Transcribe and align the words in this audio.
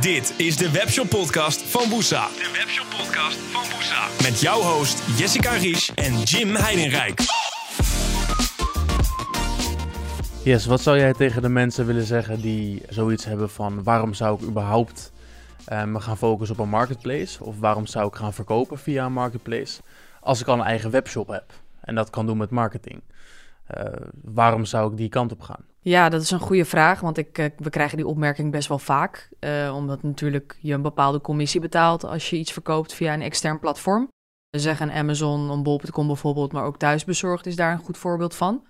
Dit 0.00 0.34
is 0.36 0.56
de 0.56 0.70
Webshop 0.70 1.08
Podcast 1.08 1.62
van 1.62 1.90
Woesa. 1.90 2.26
De 2.26 2.50
Webshop 2.52 2.86
Podcast 2.98 3.36
van 3.36 3.62
Woesa. 3.72 4.06
Met 4.22 4.40
jouw 4.40 4.60
host 4.60 5.18
Jessica 5.18 5.50
Ries 5.52 5.94
en 5.94 6.20
Jim 6.22 6.54
Heidenrijk. 6.54 7.20
Yes, 10.44 10.66
wat 10.66 10.80
zou 10.80 10.98
jij 10.98 11.12
tegen 11.12 11.42
de 11.42 11.48
mensen 11.48 11.86
willen 11.86 12.04
zeggen 12.04 12.40
die 12.40 12.82
zoiets 12.88 13.24
hebben 13.24 13.50
van 13.50 13.82
waarom 13.82 14.14
zou 14.14 14.42
ik 14.42 14.48
überhaupt 14.48 15.12
eh, 15.64 15.84
me 15.84 16.00
gaan 16.00 16.18
focussen 16.18 16.56
op 16.56 16.62
een 16.62 16.70
marketplace? 16.70 17.44
Of 17.44 17.58
waarom 17.58 17.86
zou 17.86 18.06
ik 18.06 18.14
gaan 18.14 18.34
verkopen 18.34 18.78
via 18.78 19.04
een 19.04 19.12
marketplace 19.12 19.80
als 20.20 20.40
ik 20.40 20.46
al 20.46 20.54
een 20.54 20.66
eigen 20.66 20.90
webshop 20.90 21.28
heb 21.28 21.52
en 21.80 21.94
dat 21.94 22.10
kan 22.10 22.26
doen 22.26 22.36
met 22.36 22.50
marketing? 22.50 23.02
Eh, 23.68 23.84
waarom 24.22 24.64
zou 24.64 24.90
ik 24.90 24.96
die 24.96 25.08
kant 25.08 25.32
op 25.32 25.40
gaan? 25.40 25.64
Ja, 25.80 26.08
dat 26.08 26.22
is 26.22 26.30
een 26.30 26.40
goede 26.40 26.64
vraag, 26.64 27.00
want 27.00 27.18
ik, 27.18 27.38
eh, 27.38 27.46
we 27.56 27.70
krijgen 27.70 27.96
die 27.96 28.06
opmerking 28.06 28.52
best 28.52 28.68
wel 28.68 28.78
vaak. 28.78 29.28
eh, 29.38 29.72
omdat 29.74 30.02
natuurlijk 30.02 30.58
je 30.60 30.72
een 30.72 30.82
bepaalde 30.82 31.20
commissie 31.20 31.60
betaalt 31.60 32.04
als 32.04 32.30
je 32.30 32.36
iets 32.36 32.52
verkoopt 32.52 32.94
via 32.94 33.14
een 33.14 33.22
extern 33.22 33.58
platform. 33.58 34.08
We 34.50 34.58
zeggen 34.58 34.92
Amazon, 34.92 35.50
een 35.50 35.62
bol.com 35.62 36.06
bijvoorbeeld, 36.06 36.52
maar 36.52 36.64
ook 36.64 36.78
thuisbezorgd 36.78 37.46
is 37.46 37.56
daar 37.56 37.72
een 37.72 37.78
goed 37.84 37.98
voorbeeld 37.98 38.34
van. 38.34 38.66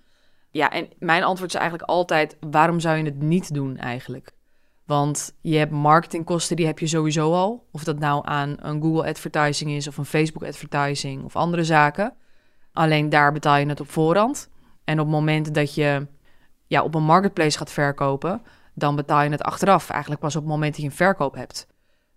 Ja, 0.51 0.71
en 0.71 0.87
mijn 0.99 1.23
antwoord 1.23 1.53
is 1.53 1.59
eigenlijk 1.59 1.89
altijd, 1.89 2.37
waarom 2.49 2.79
zou 2.79 2.97
je 2.97 3.03
het 3.03 3.21
niet 3.21 3.53
doen 3.53 3.77
eigenlijk? 3.77 4.31
Want 4.85 5.35
je 5.41 5.57
hebt 5.57 5.71
marketingkosten, 5.71 6.55
die 6.55 6.65
heb 6.65 6.79
je 6.79 6.87
sowieso 6.87 7.33
al. 7.33 7.67
Of 7.71 7.83
dat 7.83 7.99
nou 7.99 8.21
aan 8.27 8.55
een 8.59 8.81
Google 8.81 9.07
advertising 9.07 9.71
is 9.71 9.87
of 9.87 9.97
een 9.97 10.05
Facebook 10.05 10.43
advertising 10.43 11.23
of 11.23 11.35
andere 11.35 11.63
zaken. 11.63 12.13
Alleen 12.73 13.09
daar 13.09 13.31
betaal 13.31 13.57
je 13.57 13.65
het 13.65 13.79
op 13.79 13.89
voorhand. 13.89 14.49
En 14.89 14.99
op 14.99 15.05
het 15.05 15.15
moment 15.15 15.53
dat 15.53 15.73
je 15.75 16.07
ja, 16.67 16.83
op 16.83 16.95
een 16.95 17.03
marketplace 17.03 17.57
gaat 17.57 17.71
verkopen, 17.71 18.41
dan 18.73 18.95
betaal 18.95 19.21
je 19.23 19.29
het 19.29 19.41
achteraf. 19.41 19.89
Eigenlijk 19.89 20.21
pas 20.21 20.35
op 20.35 20.41
het 20.41 20.51
moment 20.51 20.71
dat 20.71 20.81
je 20.81 20.87
een 20.89 20.95
verkoop 20.95 21.35
hebt. 21.35 21.67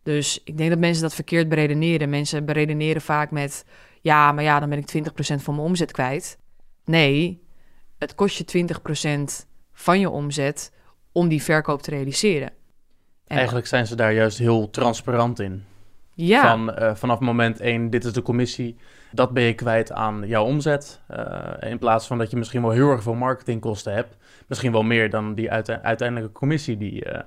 Dus 0.02 0.40
ik 0.44 0.56
denk 0.56 0.70
dat 0.70 0.78
mensen 0.78 1.02
dat 1.02 1.14
verkeerd 1.14 1.48
beredeneren. 1.48 2.10
Mensen 2.10 2.44
beredeneren 2.44 3.02
vaak 3.02 3.30
met, 3.30 3.64
ja, 4.00 4.32
maar 4.32 4.44
ja, 4.44 4.60
dan 4.60 4.68
ben 4.68 4.78
ik 4.78 4.86
20% 4.86 5.42
van 5.42 5.54
mijn 5.54 5.66
omzet 5.66 5.92
kwijt. 5.92 6.38
Nee, 6.84 7.42
het 7.98 8.14
kost 8.14 8.36
je 8.36 8.66
20% 9.42 9.46
van 9.72 10.00
je 10.00 10.10
omzet 10.10 10.72
om 11.12 11.28
die 11.28 11.42
verkoop 11.42 11.82
te 11.82 11.90
realiseren. 11.90 12.48
En- 13.26 13.36
Eigenlijk 13.36 13.66
zijn 13.66 13.86
ze 13.86 13.94
daar 13.96 14.12
juist 14.12 14.38
heel 14.38 14.70
transparant 14.70 15.40
in. 15.40 15.64
Ja, 16.14 16.50
Van, 16.50 16.74
eh, 16.74 16.94
vanaf 16.94 17.20
moment 17.20 17.60
1, 17.60 17.90
dit 17.90 18.04
is 18.04 18.12
de 18.12 18.22
commissie, 18.22 18.76
dat 19.12 19.30
ben 19.30 19.42
je 19.42 19.54
kwijt 19.54 19.92
aan 19.92 20.22
jouw 20.26 20.44
omzet. 20.44 21.00
Eh, 21.06 21.70
in 21.70 21.78
plaats 21.78 22.06
van 22.06 22.18
dat 22.18 22.30
je 22.30 22.36
misschien 22.36 22.62
wel 22.62 22.70
heel 22.70 22.90
erg 22.90 23.02
veel 23.02 23.14
marketingkosten 23.14 23.94
hebt. 23.94 24.16
Misschien 24.46 24.72
wel 24.72 24.82
meer 24.82 25.10
dan 25.10 25.34
die 25.34 25.50
uite- 25.50 25.82
uiteindelijke 25.82 26.32
commissie 26.32 26.76
die, 26.76 27.04
eh, 27.04 27.22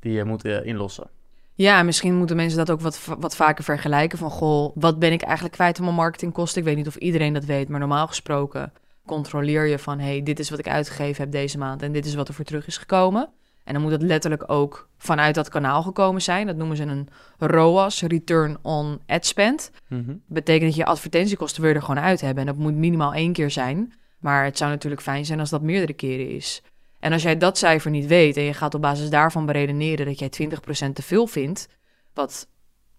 die 0.00 0.12
je 0.12 0.24
moet 0.24 0.44
inlossen. 0.44 1.08
Ja, 1.54 1.78
en 1.78 1.86
misschien 1.86 2.14
moeten 2.14 2.36
mensen 2.36 2.58
dat 2.58 2.70
ook 2.70 2.80
wat, 2.80 3.08
wat 3.18 3.36
vaker 3.36 3.64
vergelijken. 3.64 4.18
Van, 4.18 4.30
goh, 4.30 4.70
wat 4.74 4.98
ben 4.98 5.12
ik 5.12 5.22
eigenlijk 5.22 5.54
kwijt 5.54 5.78
aan 5.78 5.84
mijn 5.84 5.96
marketingkosten? 5.96 6.60
Ik 6.60 6.66
weet 6.66 6.76
niet 6.76 6.86
of 6.86 6.96
iedereen 6.96 7.32
dat 7.32 7.44
weet, 7.44 7.68
maar 7.68 7.80
normaal 7.80 8.06
gesproken 8.06 8.72
controleer 9.06 9.66
je 9.66 9.78
van... 9.78 9.98
hey, 9.98 10.22
dit 10.22 10.38
is 10.38 10.50
wat 10.50 10.58
ik 10.58 10.68
uitgegeven 10.68 11.22
heb 11.22 11.32
deze 11.32 11.58
maand 11.58 11.82
en 11.82 11.92
dit 11.92 12.06
is 12.06 12.14
wat 12.14 12.28
er 12.28 12.34
voor 12.34 12.44
terug 12.44 12.66
is 12.66 12.76
gekomen. 12.76 13.28
En 13.64 13.72
dan 13.72 13.82
moet 13.82 13.92
het 13.92 14.02
letterlijk 14.02 14.50
ook 14.50 14.88
vanuit 14.96 15.34
dat 15.34 15.48
kanaal 15.48 15.82
gekomen 15.82 16.22
zijn. 16.22 16.46
Dat 16.46 16.56
noemen 16.56 16.76
ze 16.76 16.82
een 16.82 17.08
ROAS, 17.38 18.02
Return 18.02 18.58
on 18.62 19.00
Ad 19.06 19.26
Spend. 19.26 19.70
Mhm. 19.88 20.14
betekent 20.26 20.66
dat 20.66 20.74
je 20.74 20.84
advertentiekosten 20.84 21.68
je 21.68 21.74
er 21.74 21.82
gewoon 21.82 22.04
uit 22.04 22.20
hebben. 22.20 22.40
En 22.40 22.46
dat 22.46 22.58
moet 22.58 22.74
minimaal 22.74 23.14
één 23.14 23.32
keer 23.32 23.50
zijn. 23.50 23.92
Maar 24.18 24.44
het 24.44 24.58
zou 24.58 24.70
natuurlijk 24.70 25.02
fijn 25.02 25.24
zijn 25.24 25.40
als 25.40 25.50
dat 25.50 25.62
meerdere 25.62 25.92
keren 25.92 26.30
is. 26.30 26.62
En 27.00 27.12
als 27.12 27.22
jij 27.22 27.36
dat 27.36 27.58
cijfer 27.58 27.90
niet 27.90 28.06
weet 28.06 28.36
en 28.36 28.42
je 28.42 28.54
gaat 28.54 28.74
op 28.74 28.80
basis 28.80 29.10
daarvan 29.10 29.46
beredeneren 29.46 30.06
dat 30.06 30.18
jij 30.18 30.28
20% 30.28 30.94
te 30.94 31.02
veel 31.02 31.26
vindt, 31.26 31.68
wat 32.14 32.48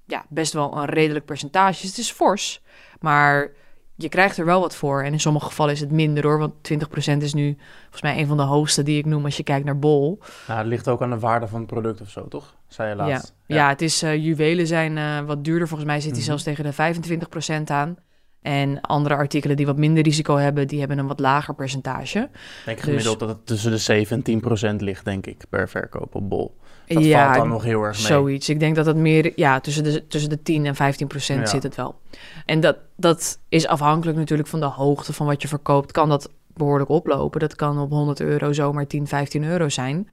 ja, 0.06 0.26
best 0.30 0.54
wel 0.54 0.78
een 0.78 0.86
redelijk 0.86 1.26
percentage 1.26 1.84
is. 1.84 1.90
Het 1.90 1.98
is 1.98 2.12
fors, 2.12 2.62
maar 3.00 3.52
je 3.96 4.10
krijgt 4.10 4.38
er 4.38 4.46
wel 4.46 4.60
wat 4.60 4.76
voor. 4.76 5.04
En 5.04 5.12
in 5.12 5.20
sommige 5.20 5.46
gevallen 5.46 5.74
is 5.74 5.80
het 5.80 5.92
minder 5.92 6.24
hoor, 6.24 6.40
want 6.40 6.54
20% 6.62 7.18
is 7.18 7.34
nu 7.34 7.58
volgens 7.82 8.02
mij 8.02 8.20
een 8.20 8.28
van 8.28 8.38
de 8.38 8.44
hoogste 8.44 8.84
die 8.84 8.98
ik 8.98 9.06
noem 9.06 9.26
als 9.26 9.38
je 9.38 9.44
kijkt 9.44 9.66
naar 9.66 9.80
Bol. 9.80 10.20
Nou, 10.48 10.60
het 10.60 10.68
ligt 10.68 10.88
ook 10.88 11.02
aan 11.02 11.10
de 11.10 11.20
waarde 11.20 11.48
van 11.48 11.60
het 11.60 11.68
product 11.70 12.02
of 12.02 12.10
zo, 12.10 12.28
toch? 12.28 12.56
Zei 12.68 12.90
je 12.90 12.96
Ja, 12.96 13.08
laatst. 13.08 13.34
ja. 13.46 13.70
het 13.70 13.82
is, 13.82 14.02
eh, 14.02 14.24
juwelen 14.24 14.68
zijn 14.68 14.98
eh, 14.98 15.20
wat 15.20 15.44
duurder. 15.44 15.68
Volgens 15.68 15.90
mij 15.90 16.00
zit 16.00 16.10
die 16.10 16.18
Mhm. 16.18 16.26
zelfs 16.28 16.44
tegen 16.44 16.64
de 16.64 16.74
25% 16.74 17.70
aan. 17.70 17.96
En 18.42 18.82
andere 18.82 19.16
artikelen 19.16 19.56
die 19.58 19.66
wat 19.66 19.78
minder 19.78 20.04
risico 20.04 20.36
hebben, 20.36 20.68
die 20.68 20.80
hebben 20.80 20.98
een 20.98 21.08
wat 21.08 21.20
lager 21.20 21.56
percentage. 21.56 22.20
Ik 22.20 22.30
denk 22.66 22.78
Dus- 22.78 22.86
gemiddeld 22.86 23.20
dat 23.20 23.30
het 23.30 23.46
tussen 23.46 23.72
de 23.72 23.78
7 23.78 24.16
en 24.18 24.24
10 24.24 24.40
procent 24.40 24.82
ligt, 24.82 25.06
denk 25.06 25.26
ik, 25.28 25.44
per 25.50 25.70
verkoop 25.70 26.16
op 26.16 26.30
bol. 26.30 26.58
Dat 26.88 27.04
ja, 27.04 27.24
valt 27.26 27.38
dan 27.38 27.48
nog 27.48 27.64
heel 27.64 27.82
erg 27.84 27.98
mee. 27.98 28.06
zoiets. 28.06 28.50
Ik 28.50 28.60
denk 28.60 28.76
dat 28.76 28.86
het 28.86 28.96
meer, 28.96 29.32
ja, 29.36 29.60
tussen 29.60 29.84
de, 29.84 30.08
tussen 30.08 30.30
de 30.30 30.42
10 30.42 30.66
en 30.66 30.76
15 30.76 31.08
procent 31.08 31.40
Ja. 31.40 31.46
zit 31.46 31.64
het 31.64 31.76
wel. 31.76 32.00
En 32.46 32.60
dat, 32.60 32.78
dat 32.98 33.40
is 33.50 33.68
afhankelijk 33.68 34.18
natuurlijk 34.18 34.50
van 34.50 34.60
de 34.60 34.66
hoogte 34.66 35.14
van 35.14 35.26
wat 35.26 35.42
je 35.42 35.48
verkoopt. 35.48 35.92
Kan 35.92 36.10
dat 36.10 36.30
behoorlijk 36.54 36.90
oplopen. 36.90 37.40
Dat 37.40 37.56
kan 37.56 37.80
op 37.80 37.90
100 37.92 38.20
euro 38.20 38.54
zomaar 38.54 38.88
10, 38.88 39.08
15 39.08 39.44
euro 39.44 39.70
zijn. 39.70 40.10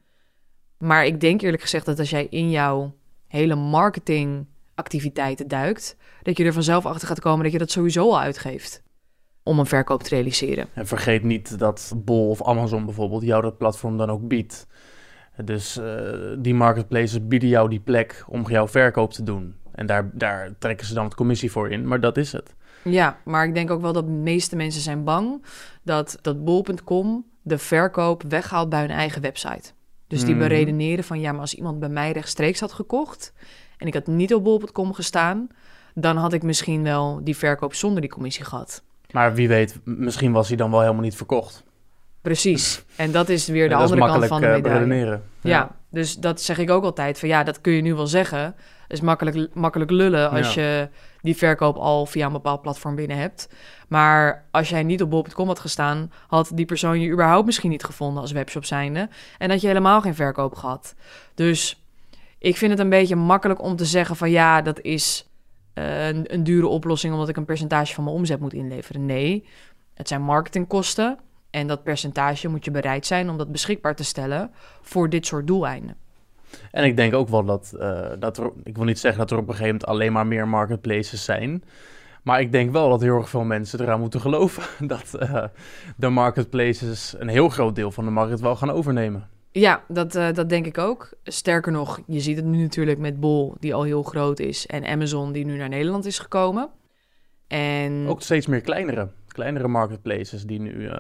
Maar 0.79 1.07
ik 1.07 1.21
denk 1.21 1.43
eerlijk 1.43 1.63
gezegd 1.63 1.87
dat 1.87 1.99
als 1.99 2.11
jij 2.11 2.27
in 2.31 2.51
jouw 2.51 2.95
hele 3.27 3.55
marketingactiviteiten 3.55 5.49
duikt, 5.49 5.97
dat 6.23 6.37
je 6.37 6.45
er 6.45 6.53
vanzelf 6.53 6.87
achter 6.87 7.09
gaat 7.09 7.21
komen 7.21 7.43
dat 7.43 7.53
je 7.53 7.59
dat 7.59 7.71
sowieso 7.71 8.03
al 8.03 8.21
uitgeeft 8.21 8.83
om 9.43 9.59
een 9.59 9.67
verkoop 9.67 10.03
te 10.03 10.15
realiseren. 10.15 10.69
En 10.75 10.87
vergeet 10.87 11.23
niet 11.23 11.59
dat 11.59 11.93
Bol 11.97 12.29
of 12.29 12.43
Amazon 12.43 12.85
bijvoorbeeld 12.85 13.23
jou 13.23 13.43
dat 13.43 13.59
platform 13.59 13.97
dan 13.97 14.11
ook 14.11 14.29
biedt. 14.29 14.67
Dus 15.45 15.77
eh, 15.77 15.85
die 16.39 16.55
marketplaces 16.55 17.27
bieden 17.27 17.49
jou 17.49 17.69
die 17.69 17.81
plek 17.81 18.25
om 18.29 18.49
jouw 18.49 18.69
verkoop 18.69 19.13
te 19.13 19.23
doen. 19.23 19.55
En 19.75 19.87
daar, 19.87 20.11
daar 20.13 20.51
trekken 20.59 20.87
ze 20.87 20.95
dan 20.95 21.05
het 21.05 21.15
commissie 21.15 21.51
voor 21.51 21.71
in, 21.71 21.87
maar 21.89 22.01
dat 22.01 22.17
is 22.17 22.33
het. 22.33 22.55
Ja, 22.85 23.19
maar 23.25 23.45
ik 23.47 23.55
denk 23.55 23.71
ook 23.71 23.81
wel 23.81 23.93
dat 23.93 24.07
de 24.07 24.13
meeste 24.13 24.57
mensen 24.57 24.83
zijn 24.83 25.05
bang 25.05 25.45
dat, 25.83 26.19
dat 26.23 26.45
bol.com 26.45 27.25
de 27.43 27.59
verkoop 27.59 28.23
weghaalt 28.29 28.69
bij 28.69 28.81
hun 28.81 28.91
eigen 28.91 29.23
website. 29.23 29.71
Dus 30.07 30.25
die 30.25 30.35
Mhm. 30.35 30.43
beredeneren 30.49 31.05
van 31.05 31.21
ja, 31.21 31.33
maar 31.33 31.41
als 31.41 31.55
iemand 31.55 31.79
bij 31.81 31.89
mij 31.89 32.13
rechtstreeks 32.13 32.61
had 32.61 32.73
gekocht 32.73 33.33
en 33.77 33.87
ik 33.87 33.95
had 33.95 34.07
niet 34.07 34.35
op 34.35 34.45
bol.com 34.45 34.93
gestaan, 34.93 35.47
dan 35.95 36.17
had 36.17 36.33
ik 36.33 36.43
misschien 36.43 36.83
wel 36.83 37.21
die 37.25 37.37
verkoop 37.37 37.75
zonder 37.75 38.01
die 38.01 38.11
commissie 38.11 38.45
gehad. 38.45 38.83
Maar 39.11 39.35
wie 39.35 39.49
weet, 39.49 39.79
misschien 39.85 40.33
was 40.33 40.49
hij 40.49 40.57
dan 40.57 40.71
wel 40.71 40.81
helemaal 40.81 41.03
niet 41.03 41.17
verkocht. 41.17 41.65
Precies. 42.23 42.85
En 42.97 43.13
dat 43.13 43.29
is 43.29 43.47
weer 43.47 43.69
de 43.69 43.75
andere 43.75 44.01
kant 44.01 44.27
van 44.27 44.41
de 44.41 44.47
eh, 44.47 44.53
medaille. 44.55 44.79
beredeneren. 44.79 45.23
Ja. 45.41 45.77
dus 45.91 46.17
dat 46.17 46.41
zeg 46.41 46.59
ik 46.59 46.71
ook 46.71 46.85
altijd. 46.85 47.19
Van 47.19 47.29
ja, 47.29 47.43
dat 47.43 47.61
kun 47.61 47.73
je 47.73 47.83
nu 47.83 47.95
wel 47.95 48.07
zeggen. 48.07 48.55
is 48.89 49.01
makkelijk, 49.01 49.55
makkelijk 49.55 49.91
lullen 49.91 50.31
als 50.31 50.55
je 50.55 50.89
die 51.23 51.37
verkoop 51.37 51.77
al 51.77 52.07
via 52.07 52.27
een 52.27 52.33
bepaald 52.33 52.63
platform 52.63 52.95
binnen 52.95 53.17
hebt. 53.17 53.49
Maar 53.89 54.45
als 54.51 54.69
jij 54.69 54.83
niet 54.83 55.03
op 55.03 55.11
bol.com 55.11 55.47
had 55.47 55.59
gestaan, 55.59 56.13
had 56.27 56.51
die 56.55 56.67
persoon 56.67 57.01
je 57.01 57.11
überhaupt 57.11 57.47
misschien 57.47 57.71
niet 57.71 57.85
gevonden 57.85 58.23
als 58.23 58.33
webshop 58.33 58.65
zijnde. 58.65 59.09
En 59.39 59.51
had 59.51 59.61
je 59.61 59.67
helemaal 59.67 60.01
geen 60.01 60.15
verkoop 60.15 60.55
gehad. 60.55 60.95
Dus 61.35 61.83
ik 62.39 62.57
vind 62.57 62.71
het 62.71 62.81
een 62.81 62.89
beetje 62.89 63.17
makkelijk 63.17 63.63
om 63.63 63.77
te 63.77 63.85
zeggen 63.85 64.17
van 64.17 64.31
ja, 64.31 64.63
dat 64.63 64.81
is 64.81 65.29
eh, 65.75 66.09
een, 66.09 66.35
een 66.35 66.45
dure 66.45 66.67
oplossing 66.67 67.13
omdat 67.13 67.29
ik 67.29 67.37
een 67.37 67.45
percentage 67.45 67.95
van 67.95 68.05
mijn 68.05 68.17
omzet 68.17 68.41
moet 68.41 68.53
inleveren. 68.53 69.07
Nee, 69.07 69.47
het 69.95 70.09
zijn 70.09 70.23
marketingkosten. 70.23 71.19
En 71.53 71.67
dat 71.67 71.83
percentage 71.83 72.49
moet 72.49 72.65
je 72.65 72.71
bereid 72.71 73.07
zijn 73.07 73.31
om 73.31 73.39
dat 73.39 73.53
beschikbaar 73.53 73.95
te 73.95 74.05
stellen 74.05 74.51
voor 74.81 75.09
dit 75.09 75.27
soort 75.27 75.47
doeleinden. 75.47 75.97
En 76.71 76.85
ik 76.85 76.97
denk 76.97 77.15
ook 77.15 77.29
wel 77.29 77.45
dat, 77.45 77.75
eh, 77.79 78.11
dat 78.19 78.39
er, 78.39 78.51
ik 78.65 78.77
wil 78.77 78.85
niet 78.85 78.99
zeggen 78.99 79.21
dat 79.21 79.31
er 79.31 79.37
op 79.37 79.49
een 79.49 79.55
gegeven 79.55 79.73
moment 79.73 79.89
alleen 79.89 80.13
maar 80.13 80.27
meer 80.27 80.49
marketplaces 80.49 81.25
zijn. 81.25 81.65
Maar 82.23 82.41
ik 82.41 82.53
denk 82.53 82.73
wel 82.73 82.89
dat 82.89 83.01
heel 83.01 83.17
erg 83.17 83.29
veel 83.29 83.45
mensen 83.45 83.81
eraan 83.81 84.01
moeten 84.01 84.21
geloven 84.21 84.63
dat 84.95 85.15
eh, 85.15 85.45
de 85.97 86.09
marketplaces 86.09 87.15
een 87.19 87.29
heel 87.29 87.49
groot 87.49 87.75
deel 87.75 87.91
van 87.91 88.05
de 88.05 88.11
markt 88.11 88.41
wel 88.41 88.57
gaan 88.57 88.71
overnemen. 88.71 89.29
Ja, 89.51 89.85
dat, 89.89 90.15
eh, 90.15 90.33
dat 90.33 90.49
denk 90.49 90.67
ik 90.67 90.79
ook. 90.79 91.13
Sterker 91.25 91.73
nog, 91.73 92.01
je 92.07 92.21
ziet 92.21 92.37
het 92.37 92.45
nu 92.45 92.63
natuurlijk 92.63 92.99
met 92.99 93.21
Bol, 93.21 93.55
die 93.61 93.75
al 93.75 93.83
heel 93.83 94.03
groot 94.03 94.39
is, 94.39 94.67
en 94.67 94.87
Amazon, 94.87 95.33
die 95.33 95.45
nu 95.45 95.57
naar 95.57 95.69
Nederland 95.69 96.07
is 96.07 96.19
gekomen. 96.19 96.71
En 97.47 98.07
Ook 98.09 98.23
steeds 98.23 98.47
meer 98.47 98.61
kleinere, 98.61 99.09
kleinere 99.27 99.69
marketplaces 99.69 100.45
die 100.45 100.61
nu, 100.61 100.91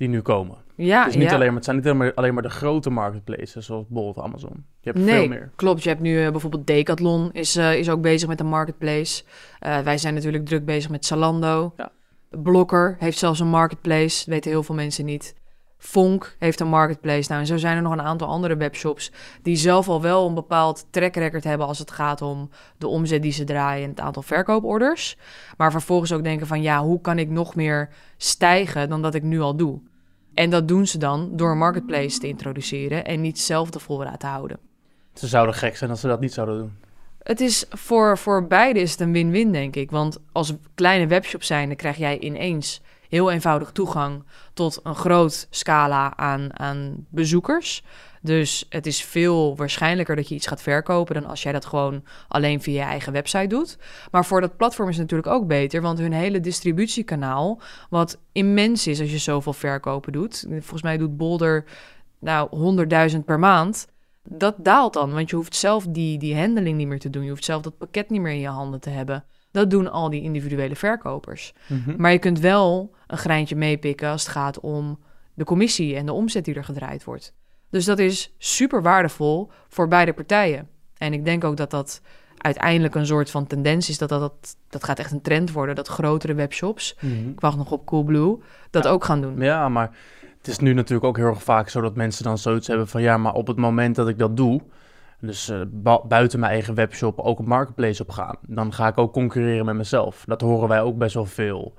die 0.00 0.08
nu 0.08 0.20
komen. 0.20 0.56
ja, 0.74 0.98
het, 0.98 1.08
is 1.08 1.16
niet 1.16 1.28
ja. 1.28 1.34
alleen 1.34 1.46
maar, 1.46 1.54
het 1.56 1.64
zijn 1.64 1.76
niet 1.76 1.84
alleen 1.84 1.96
maar, 1.96 2.14
alleen 2.14 2.34
maar 2.34 2.42
de 2.42 2.50
grote 2.50 2.90
marketplaces 2.90 3.66
zoals 3.66 3.84
Bol 3.88 4.08
of 4.08 4.18
Amazon. 4.18 4.64
Je 4.80 4.90
hebt 4.90 5.04
Nee, 5.04 5.18
veel 5.18 5.28
meer. 5.28 5.50
klopt. 5.56 5.82
Je 5.82 5.88
hebt 5.88 6.00
nu 6.00 6.24
eh, 6.24 6.30
bijvoorbeeld 6.30 6.66
Decathlon 6.66 7.32
is, 7.32 7.56
eh, 7.56 7.78
is 7.78 7.90
ook 7.90 8.00
bezig 8.00 8.28
met 8.28 8.40
een 8.40 8.46
marketplace. 8.46 9.22
Eh, 9.58 9.78
wij 9.78 9.98
zijn 9.98 10.14
natuurlijk 10.14 10.46
druk 10.46 10.64
bezig 10.64 10.90
met 10.90 11.06
Zalando. 11.06 11.72
Ja. 11.76 11.90
Blokker 12.30 12.96
heeft 12.98 13.18
zelfs 13.18 13.40
een 13.40 13.48
marketplace. 13.48 14.18
Dat 14.18 14.34
weten 14.34 14.50
heel 14.50 14.62
veel 14.62 14.74
mensen 14.74 15.04
niet. 15.04 15.34
Fonk 15.78 16.36
heeft 16.38 16.60
een 16.60 16.68
marketplace. 16.68 17.28
Nou, 17.28 17.40
en 17.40 17.46
zo 17.46 17.56
zijn 17.56 17.76
er 17.76 17.82
nog 17.82 17.92
een 17.92 18.02
aantal 18.02 18.28
andere 18.28 18.56
webshops 18.56 19.12
die 19.42 19.56
zelf 19.56 19.88
al 19.88 20.02
wel 20.02 20.26
een 20.28 20.34
bepaald 20.34 20.86
track 20.90 21.14
record 21.14 21.44
hebben 21.44 21.66
als 21.66 21.78
het 21.78 21.90
gaat 21.90 22.22
om 22.22 22.50
de 22.78 22.86
omzet 22.86 23.22
die 23.22 23.32
ze 23.32 23.44
draaien 23.44 23.84
en 23.84 23.90
het 23.90 24.00
aantal 24.00 24.22
verkooporders. 24.22 25.16
Maar 25.56 25.70
vervolgens 25.70 26.12
ook 26.12 26.22
denken 26.24 26.46
van 26.46 26.62
ja, 26.62 26.82
hoe 26.82 27.00
kan 27.00 27.18
ik 27.18 27.28
nog 27.28 27.54
meer 27.54 27.88
stijgen 28.16 28.88
dan 28.88 29.02
dat 29.02 29.14
ik 29.14 29.22
nu 29.22 29.40
al 29.40 29.56
doe? 29.56 29.80
En 30.34 30.50
dat 30.50 30.68
doen 30.68 30.86
ze 30.86 30.98
dan 30.98 31.30
door 31.32 31.50
een 31.50 31.58
marketplace 31.58 32.18
te 32.18 32.28
introduceren 32.28 33.04
en 33.04 33.20
niet 33.20 33.38
zelf 33.38 33.70
de 33.70 33.78
voorraad 33.78 34.20
te 34.20 34.26
houden. 34.26 34.58
Ze 35.14 35.26
zouden 35.26 35.54
gek 35.54 35.76
zijn 35.76 35.90
als 35.90 36.00
ze 36.00 36.06
dat 36.06 36.20
niet 36.20 36.32
zouden 36.32 36.58
doen. 36.58 36.72
Het 37.22 37.40
is 37.40 37.64
voor, 37.70 38.18
voor 38.18 38.46
beide 38.46 38.80
is 38.80 38.90
het 38.90 39.00
een 39.00 39.12
win-win, 39.12 39.52
denk 39.52 39.76
ik. 39.76 39.90
Want 39.90 40.18
als 40.32 40.52
kleine 40.74 41.06
webshop 41.06 41.42
zijn, 41.42 41.68
dan 41.68 41.76
krijg 41.76 41.96
jij 41.96 42.18
ineens 42.18 42.80
heel 43.08 43.30
eenvoudig 43.30 43.70
toegang 43.72 44.24
tot 44.54 44.80
een 44.82 44.94
groot 44.94 45.46
scala 45.50 46.16
aan, 46.16 46.58
aan 46.58 47.06
bezoekers. 47.08 47.84
Dus 48.22 48.66
het 48.68 48.86
is 48.86 49.04
veel 49.04 49.56
waarschijnlijker 49.56 50.16
dat 50.16 50.28
je 50.28 50.34
iets 50.34 50.46
gaat 50.46 50.62
verkopen 50.62 51.14
dan 51.14 51.26
als 51.26 51.42
jij 51.42 51.52
dat 51.52 51.64
gewoon 51.64 52.04
alleen 52.28 52.62
via 52.62 52.82
je 52.82 52.88
eigen 52.88 53.12
website 53.12 53.46
doet. 53.46 53.78
Maar 54.10 54.24
voor 54.24 54.40
dat 54.40 54.56
platform 54.56 54.88
is 54.88 54.96
het 54.96 55.10
natuurlijk 55.10 55.36
ook 55.36 55.46
beter, 55.46 55.82
want 55.82 55.98
hun 55.98 56.12
hele 56.12 56.40
distributiekanaal, 56.40 57.60
wat 57.90 58.18
immens 58.32 58.86
is 58.86 59.00
als 59.00 59.10
je 59.10 59.18
zoveel 59.18 59.52
verkopen 59.52 60.12
doet. 60.12 60.46
Volgens 60.48 60.82
mij 60.82 60.96
doet 60.96 61.16
Bolder 61.16 61.64
nou 62.18 62.76
100.000 63.12 63.18
per 63.24 63.38
maand. 63.38 63.88
Dat 64.24 64.54
daalt 64.58 64.92
dan, 64.92 65.12
want 65.12 65.30
je 65.30 65.36
hoeft 65.36 65.56
zelf 65.56 65.86
die, 65.88 66.18
die 66.18 66.36
handeling 66.36 66.76
niet 66.76 66.88
meer 66.88 66.98
te 66.98 67.10
doen. 67.10 67.22
Je 67.22 67.30
hoeft 67.30 67.44
zelf 67.44 67.62
dat 67.62 67.78
pakket 67.78 68.10
niet 68.10 68.20
meer 68.20 68.32
in 68.32 68.40
je 68.40 68.48
handen 68.48 68.80
te 68.80 68.90
hebben. 68.90 69.24
Dat 69.50 69.70
doen 69.70 69.90
al 69.90 70.10
die 70.10 70.22
individuele 70.22 70.76
verkopers. 70.76 71.52
Mhm. 71.66 71.94
Maar 71.96 72.12
je 72.12 72.18
kunt 72.18 72.40
wel 72.40 72.94
een 73.06 73.18
greintje 73.18 73.56
meepikken 73.56 74.10
als 74.10 74.22
het 74.22 74.30
gaat 74.30 74.60
om 74.60 74.98
de 75.34 75.44
commissie 75.44 75.96
en 75.96 76.06
de 76.06 76.12
omzet 76.12 76.44
die 76.44 76.54
er 76.54 76.64
gedraaid 76.64 77.04
wordt. 77.04 77.34
Dus 77.70 77.84
dat 77.84 77.98
is 77.98 78.34
super 78.38 78.82
waardevol 78.82 79.50
voor 79.68 79.88
beide 79.88 80.12
partijen. 80.12 80.68
En 80.98 81.12
ik 81.12 81.24
denk 81.24 81.44
ook 81.44 81.56
dat 81.56 81.70
dat 81.70 82.00
uiteindelijk 82.36 82.94
een 82.94 83.06
soort 83.06 83.30
van 83.30 83.46
tendens 83.46 83.88
is. 83.88 83.98
Dat 83.98 84.08
dat, 84.08 84.20
dat, 84.20 84.56
dat 84.68 84.84
gaat 84.84 84.98
echt 84.98 85.10
een 85.12 85.20
trend 85.20 85.52
worden. 85.52 85.74
Dat 85.74 85.88
grotere 85.88 86.34
webshops, 86.34 86.96
Mhm. 87.00 87.28
ik 87.28 87.40
wacht 87.40 87.56
nog 87.56 87.70
op 87.72 87.86
Coolblue, 87.86 88.38
dat 88.70 88.84
Ja. 88.84 88.90
ook 88.90 89.04
gaan 89.04 89.20
doen. 89.20 89.40
Ja, 89.40 89.68
maar 89.68 89.90
het 90.38 90.48
is 90.48 90.58
nu 90.58 90.72
natuurlijk 90.72 91.04
ook 91.06 91.16
heel 91.16 91.26
erg 91.26 91.42
vaak 91.42 91.68
zo 91.68 91.80
dat 91.80 91.94
mensen 91.94 92.24
dan 92.24 92.38
zoiets 92.38 92.66
hebben 92.66 92.88
van 92.88 93.02
ja, 93.02 93.16
maar 93.16 93.32
op 93.34 93.46
het 93.46 93.56
moment 93.56 93.96
dat 93.96 94.08
ik 94.08 94.18
dat 94.18 94.36
doe, 94.36 94.60
dus 95.20 95.48
eh, 95.48 95.60
bu- 95.68 96.06
buiten 96.08 96.40
mijn 96.40 96.52
eigen 96.52 96.74
webshop 96.74 97.18
ook 97.18 97.38
op 97.38 97.46
marketplace 97.46 98.02
op 98.02 98.10
gaan, 98.10 98.36
dan 98.46 98.72
ga 98.72 98.86
ik 98.88 98.98
ook 98.98 99.12
concurreren 99.12 99.64
met 99.64 99.74
mezelf. 99.74 100.24
Dat 100.26 100.40
horen 100.40 100.68
wij 100.68 100.80
ook 100.82 100.98
best 100.98 101.14
wel 101.14 101.26
veel. 101.26 101.74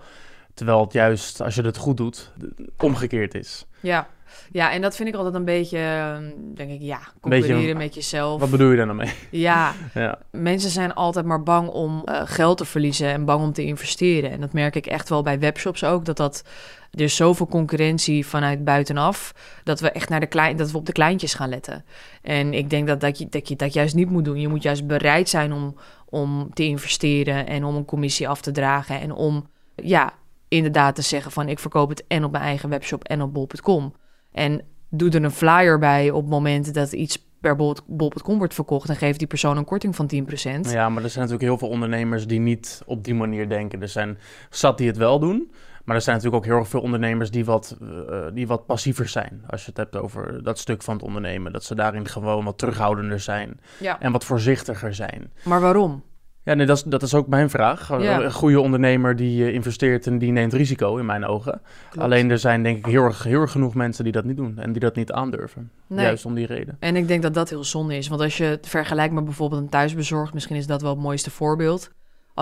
Terwijl 0.53 0.81
het 0.81 0.93
juist, 0.93 1.41
als 1.41 1.55
je 1.55 1.61
het 1.61 1.77
goed 1.77 1.97
doet, 1.97 2.31
omgekeerd 2.77 3.33
is. 3.35 3.65
Ja. 3.81 4.07
ja, 4.51 4.71
en 4.71 4.81
dat 4.81 4.95
vind 4.95 5.09
ik 5.09 5.15
altijd 5.15 5.35
een 5.35 5.45
beetje, 5.45 5.77
eh, 5.77 6.17
denk 6.55 6.71
ik, 6.71 6.81
ja, 6.81 6.99
concurreren 7.21 7.77
met 7.77 7.95
jezelf. 7.95 8.39
Wat 8.39 8.49
bedoel 8.49 8.69
je 8.69 8.77
daar 8.77 8.85
nou 8.85 8.97
mee? 8.97 9.13
Ja, 9.29 9.73
Ja, 9.93 10.19
mensen 10.31 10.69
zijn 10.69 10.93
altijd 10.93 11.25
maar 11.25 11.43
bang 11.43 11.69
om 11.69 12.01
eh, 12.05 12.21
geld 12.25 12.57
te 12.57 12.65
verliezen 12.65 13.07
en 13.07 13.25
bang 13.25 13.43
om 13.43 13.53
te 13.53 13.63
investeren. 13.63 14.31
En 14.31 14.39
dat 14.39 14.53
merk 14.53 14.75
ik 14.75 14.85
echt 14.85 15.09
wel 15.09 15.21
bij 15.21 15.39
webshops 15.39 15.83
ook, 15.83 16.05
dat 16.05 16.17
dat... 16.17 16.43
Er 16.91 17.01
is 17.01 17.15
zoveel 17.15 17.47
concurrentie 17.47 18.25
vanuit 18.25 18.63
buitenaf, 18.63 19.33
dat 19.63 19.79
we 19.79 19.91
echt 19.91 20.09
naar 20.09 20.19
de 20.19 20.25
klein, 20.25 20.57
dat 20.57 20.71
we 20.71 20.77
op 20.77 20.85
de 20.85 20.91
kleintjes 20.91 21.33
gaan 21.33 21.49
letten. 21.49 21.85
En 22.21 22.53
ik 22.53 22.69
denk 22.69 22.87
dat, 22.87 22.99
dat, 22.99 23.17
je, 23.17 23.27
dat 23.29 23.47
je 23.47 23.55
dat 23.55 23.73
juist 23.73 23.95
niet 23.95 24.09
moet 24.09 24.25
doen. 24.25 24.39
Je 24.39 24.47
moet 24.47 24.63
juist 24.63 24.87
bereid 24.87 25.29
zijn 25.29 25.53
om, 25.53 25.75
om 26.09 26.53
te 26.53 26.63
investeren 26.63 27.47
en 27.47 27.63
om 27.63 27.75
een 27.75 27.85
commissie 27.85 28.27
af 28.27 28.41
te 28.41 28.51
dragen. 28.51 29.01
En 29.01 29.11
om, 29.11 29.47
ja, 29.75 30.13
inderdaad 30.51 30.95
te 30.95 31.01
zeggen 31.01 31.31
van 31.31 31.49
ik 31.49 31.59
verkoop 31.59 31.89
het 31.89 32.03
en 32.07 32.23
op 32.23 32.31
mijn 32.31 32.43
eigen 32.43 32.69
webshop 32.69 33.03
en 33.03 33.21
op 33.21 33.33
bol.com. 33.33 33.93
En 34.31 34.61
doe 34.89 35.09
er 35.09 35.23
een 35.23 35.31
flyer 35.31 35.79
bij 35.79 36.11
op 36.11 36.21
het 36.21 36.29
moment 36.29 36.73
dat 36.73 36.91
iets 36.91 37.25
per 37.39 37.55
bol- 37.55 37.75
bol.com 37.87 38.37
wordt 38.37 38.53
verkocht... 38.53 38.89
en 38.89 38.95
geeft 38.95 39.19
die 39.19 39.27
persoon 39.27 39.57
een 39.57 39.65
korting 39.65 39.95
van 39.95 40.11
10%. 40.13 40.17
ja, 40.61 40.89
maar 40.89 41.03
er 41.03 41.09
zijn 41.09 41.25
natuurlijk 41.25 41.41
heel 41.41 41.57
veel 41.57 41.69
ondernemers 41.69 42.27
die 42.27 42.39
niet 42.39 42.81
op 42.85 43.03
die 43.03 43.15
manier 43.15 43.49
denken. 43.49 43.81
Er 43.81 43.87
zijn 43.87 44.17
zat 44.49 44.77
die 44.77 44.87
het 44.87 44.97
wel 44.97 45.19
doen. 45.19 45.51
Maar 45.85 45.95
er 45.95 46.01
zijn 46.01 46.15
natuurlijk 46.15 46.43
ook 46.43 46.49
heel 46.49 46.59
erg 46.59 46.69
veel 46.69 46.81
ondernemers 46.81 47.31
die 47.31 47.45
wat, 47.45 47.77
eh, 48.09 48.25
die 48.33 48.47
wat 48.47 48.65
passiever 48.65 49.07
zijn. 49.07 49.43
Als 49.47 49.61
je 49.61 49.67
het 49.67 49.77
hebt 49.77 49.95
over 49.95 50.43
dat 50.43 50.59
stuk 50.59 50.81
van 50.81 50.93
het 50.93 51.03
ondernemen. 51.03 51.51
Dat 51.51 51.63
ze 51.63 51.75
daarin 51.75 52.07
gewoon 52.07 52.45
wat 52.45 52.57
terughoudender 52.57 53.19
zijn. 53.19 53.59
Ja. 53.79 53.99
En 53.99 54.11
wat 54.11 54.25
voorzichtiger 54.25 54.93
zijn. 54.93 55.31
Maar 55.43 55.61
waarom? 55.61 56.03
Ja, 56.43 56.53
nee, 56.53 56.65
dat 56.65 56.77
is, 56.77 56.83
dat 56.83 57.03
is 57.03 57.13
ook 57.13 57.27
mijn 57.27 57.49
vraag. 57.49 57.87
Ja. 58.01 58.21
Een 58.21 58.31
goede 58.31 58.59
ondernemer 58.59 59.15
die 59.15 59.45
eh, 59.45 59.53
investeert 59.53 60.07
en 60.07 60.17
die 60.17 60.31
neemt 60.31 60.53
risico, 60.53 60.97
in 60.97 61.05
mijn 61.05 61.25
ogen. 61.25 61.61
Klopt. 61.89 62.05
Alleen 62.05 62.31
er 62.31 62.39
zijn 62.39 62.63
denk 62.63 62.77
ik 62.77 62.85
heel 62.85 63.03
erg, 63.03 63.23
heel 63.23 63.41
erg 63.41 63.51
genoeg 63.51 63.75
mensen 63.75 64.03
die 64.03 64.13
dat 64.13 64.23
niet 64.23 64.37
doen. 64.37 64.57
En 64.57 64.71
die 64.71 64.81
dat 64.81 64.95
niet 64.95 65.11
aandurven. 65.11 65.71
Nee. 65.87 66.05
Juist 66.05 66.25
om 66.25 66.35
die 66.35 66.45
reden. 66.45 66.77
En 66.79 66.95
ik 66.95 67.07
denk 67.07 67.21
dat 67.21 67.33
dat 67.33 67.49
heel 67.49 67.63
zonde 67.63 67.97
is. 67.97 68.07
Want 68.07 68.21
als 68.21 68.37
je 68.37 68.43
het 68.43 68.67
vergelijkt 68.67 69.13
met 69.13 69.25
bijvoorbeeld 69.25 69.61
een 69.61 69.69
thuisbezorgd... 69.69 70.33
misschien 70.33 70.55
is 70.55 70.67
dat 70.67 70.81
wel 70.81 70.91
het 70.91 70.99
mooiste 70.99 71.31
voorbeeld. 71.31 71.91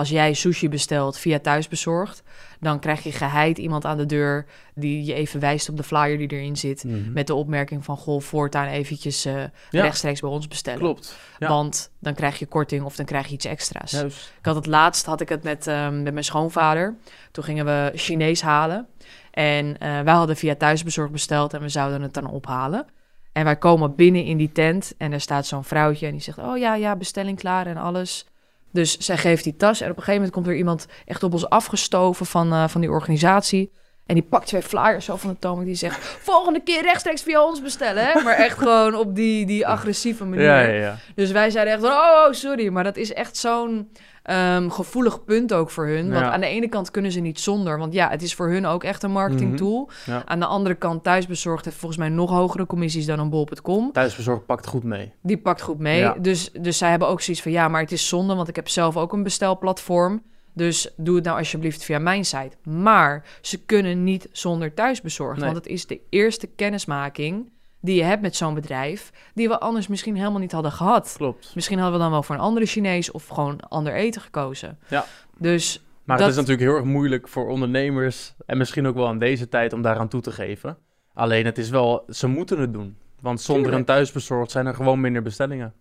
Als 0.00 0.08
jij 0.08 0.34
sushi 0.34 0.68
bestelt 0.68 1.18
via 1.18 1.38
thuisbezorgd... 1.38 2.22
dan 2.60 2.80
krijg 2.80 3.02
je 3.02 3.12
geheid 3.12 3.58
iemand 3.58 3.84
aan 3.84 3.96
de 3.96 4.06
deur... 4.06 4.46
die 4.74 5.04
je 5.04 5.14
even 5.14 5.40
wijst 5.40 5.68
op 5.68 5.76
de 5.76 5.82
flyer 5.82 6.18
die 6.18 6.28
erin 6.28 6.56
zit... 6.56 6.84
Mhm. 6.84 7.12
met 7.12 7.26
de 7.26 7.34
opmerking 7.34 7.84
van... 7.84 7.96
goh, 7.96 8.20
voortaan 8.20 8.66
eventjes 8.66 9.24
eh, 9.24 9.34
Ja. 9.34 9.50
rechtstreeks 9.82 10.20
bij 10.20 10.30
ons 10.30 10.48
bestellen. 10.48 10.80
Klopt. 10.80 11.16
Ja. 11.38 11.48
Want 11.48 11.90
dan 11.98 12.14
krijg 12.14 12.38
je 12.38 12.46
korting 12.46 12.84
of 12.84 12.96
dan 12.96 13.06
krijg 13.06 13.26
je 13.26 13.34
iets 13.34 13.44
extra's. 13.44 13.90
Juist. 13.90 14.32
Ik 14.38 14.44
had 14.44 14.54
het 14.54 14.66
laatst 14.66 15.06
had 15.06 15.20
ik 15.20 15.28
het 15.28 15.42
met, 15.42 15.66
ehm, 15.66 16.02
met 16.02 16.12
mijn 16.12 16.24
schoonvader. 16.24 16.96
Toen 17.30 17.44
gingen 17.44 17.64
we 17.64 17.92
Chinees 17.94 18.42
halen. 18.42 18.86
En 19.30 19.78
eh, 19.78 20.00
wij 20.00 20.14
hadden 20.14 20.36
via 20.36 20.54
thuisbezorgd 20.54 21.12
besteld 21.12 21.54
en 21.54 21.60
we 21.60 21.68
zouden 21.68 22.02
het 22.02 22.14
dan 22.14 22.30
ophalen. 22.30 22.86
En 23.32 23.44
wij 23.44 23.56
komen 23.56 23.94
binnen 23.94 24.24
in 24.24 24.36
die 24.36 24.52
tent 24.52 24.94
en 24.98 25.12
er 25.12 25.20
staat 25.20 25.46
zo'n 25.46 25.64
vrouwtje 25.64 26.06
en 26.06 26.12
die 26.12 26.20
zegt: 26.20 26.38
Oh 26.38 26.58
ja, 26.58 26.74
ja, 26.74 26.96
bestelling 26.96 27.38
klaar 27.38 27.66
en 27.66 27.76
alles. 27.76 28.29
Dus 28.72 28.98
zij 28.98 29.16
geeft 29.16 29.44
die 29.44 29.56
tas 29.56 29.80
en 29.80 29.90
op 29.90 29.96
een 29.96 30.02
gegeven 30.02 30.14
moment 30.14 30.32
komt 30.32 30.46
er 30.46 30.56
iemand 30.56 30.86
echt 31.04 31.22
op 31.22 31.32
ons 31.32 31.48
afgestoven 31.48 32.26
van, 32.26 32.52
eh, 32.52 32.68
van 32.68 32.80
die 32.80 32.90
organisatie. 32.90 33.72
En 34.10 34.16
die 34.16 34.24
pakt 34.24 34.46
twee 34.46 34.62
flyers 34.62 35.04
zo 35.04 35.16
van 35.16 35.30
de 35.30 35.38
toon 35.38 35.58
en 35.58 35.64
die 35.64 35.74
zegt: 35.74 35.98
Volgende 36.04 36.60
keer 36.60 36.82
rechtstreeks 36.82 37.22
via 37.22 37.44
ons 37.44 37.62
bestellen. 37.62 38.06
Hè? 38.06 38.22
Maar 38.22 38.34
echt 38.34 38.58
gewoon 38.58 38.94
op 38.94 39.14
die, 39.14 39.46
die 39.46 39.66
agressieve 39.66 40.24
manier. 40.24 40.44
Ja, 40.44 40.60
ja, 40.60 40.72
ja. 40.72 40.96
Dus 41.14 41.30
wij 41.30 41.50
zeiden 41.50 41.74
echt 41.74 41.82
oh, 41.82 41.90
oh, 41.90 42.32
sorry. 42.32 42.68
Maar 42.68 42.84
dat 42.84 42.96
is 42.96 43.12
echt 43.12 43.36
zo'n 43.36 43.88
ehm, 44.22 44.68
gevoelig 44.68 45.24
punt 45.24 45.52
ook 45.52 45.70
voor 45.70 45.86
hun. 45.86 46.10
Want 46.10 46.24
Ja. 46.24 46.32
aan 46.32 46.40
de 46.40 46.46
ene 46.46 46.68
kant 46.68 46.90
kunnen 46.90 47.12
ze 47.12 47.20
niet 47.20 47.40
zonder. 47.40 47.78
Want 47.78 47.92
ja, 47.92 48.08
het 48.08 48.22
is 48.22 48.34
voor 48.34 48.48
hun 48.48 48.66
ook 48.66 48.84
echt 48.84 49.02
een 49.02 49.10
marketing 49.10 49.56
tool. 49.56 49.90
Ja. 50.06 50.22
Aan 50.26 50.40
de 50.40 50.46
andere 50.46 50.74
kant, 50.74 51.04
thuisbezorgd 51.04 51.64
heeft 51.64 51.76
volgens 51.76 52.00
mij 52.00 52.08
nog 52.08 52.30
hogere 52.30 52.66
commissies 52.66 53.06
dan 53.06 53.18
een 53.18 53.30
bol.com. 53.30 53.92
Thuisbezorgd 53.92 54.46
pakt 54.46 54.66
goed 54.66 54.84
mee. 54.84 55.12
Die 55.22 55.38
pakt 55.38 55.60
goed 55.60 55.78
mee. 55.78 55.98
Ja. 55.98 56.14
Dus, 56.18 56.50
dus 56.52 56.78
zij 56.78 56.90
hebben 56.90 57.08
ook 57.08 57.20
zoiets 57.20 57.42
van, 57.42 57.52
ja, 57.52 57.68
maar 57.68 57.80
het 57.80 57.92
is 57.92 58.08
zonde. 58.08 58.34
Want 58.34 58.48
ik 58.48 58.56
heb 58.56 58.68
zelf 58.68 58.96
ook 58.96 59.12
een 59.12 59.22
bestelplatform. 59.22 60.22
Dus 60.52 60.90
doe 60.96 61.14
het 61.14 61.24
nou 61.24 61.38
alsjeblieft 61.38 61.84
via 61.84 61.98
mijn 61.98 62.24
site. 62.24 62.56
Maar 62.70 63.24
ze 63.40 63.64
kunnen 63.64 64.04
niet 64.04 64.28
zonder 64.32 64.74
thuisbezorgd. 64.74 65.36
Nee. 65.40 65.44
Want 65.52 65.64
het 65.64 65.72
is 65.74 65.86
de 65.86 66.00
eerste 66.10 66.46
kennismaking 66.46 67.50
die 67.80 67.96
je 67.96 68.02
hebt 68.02 68.22
met 68.22 68.36
zo'n 68.36 68.54
bedrijf... 68.54 69.10
die 69.34 69.48
we 69.48 69.58
anders 69.60 69.86
misschien 69.88 70.16
helemaal 70.16 70.40
niet 70.40 70.52
hadden 70.52 70.72
gehad. 70.72 71.14
Klopt. 71.16 71.54
Misschien 71.54 71.78
hadden 71.78 71.96
we 71.96 72.02
dan 72.02 72.10
wel 72.12 72.22
voor 72.22 72.34
een 72.34 72.40
andere 72.40 72.66
Chinees 72.66 73.10
of 73.10 73.26
gewoon 73.26 73.60
ander 73.60 73.94
eten 73.94 74.20
gekozen. 74.20 74.78
Ja. 74.88 75.04
Dus 75.38 75.82
Maar 76.04 76.16
Dat- 76.18 76.26
het 76.26 76.36
is 76.36 76.40
natuurlijk 76.42 76.70
heel 76.70 76.78
erg 76.80 76.92
moeilijk 76.92 77.28
voor 77.28 77.48
ondernemers. 77.48 78.34
En 78.46 78.58
misschien 78.58 78.86
ook 78.86 78.94
wel 78.94 79.10
in 79.10 79.18
deze 79.18 79.48
tijd 79.48 79.72
om 79.72 79.82
daaraan 79.82 80.08
toe 80.08 80.20
te 80.20 80.32
geven. 80.32 80.78
Alleen 81.14 81.44
het 81.44 81.58
is 81.58 81.70
wel, 81.70 82.04
ze 82.08 82.26
moeten 82.26 82.58
het 82.60 82.72
doen. 82.72 82.96
Want 83.20 83.40
zonder 83.40 83.64
Tuurlijk. 83.64 83.88
een 83.88 83.94
thuisbezorgd 83.94 84.50
zijn 84.50 84.66
er 84.66 84.74
gewoon 84.74 85.00
minder 85.00 85.22
bestellingen. 85.22 85.74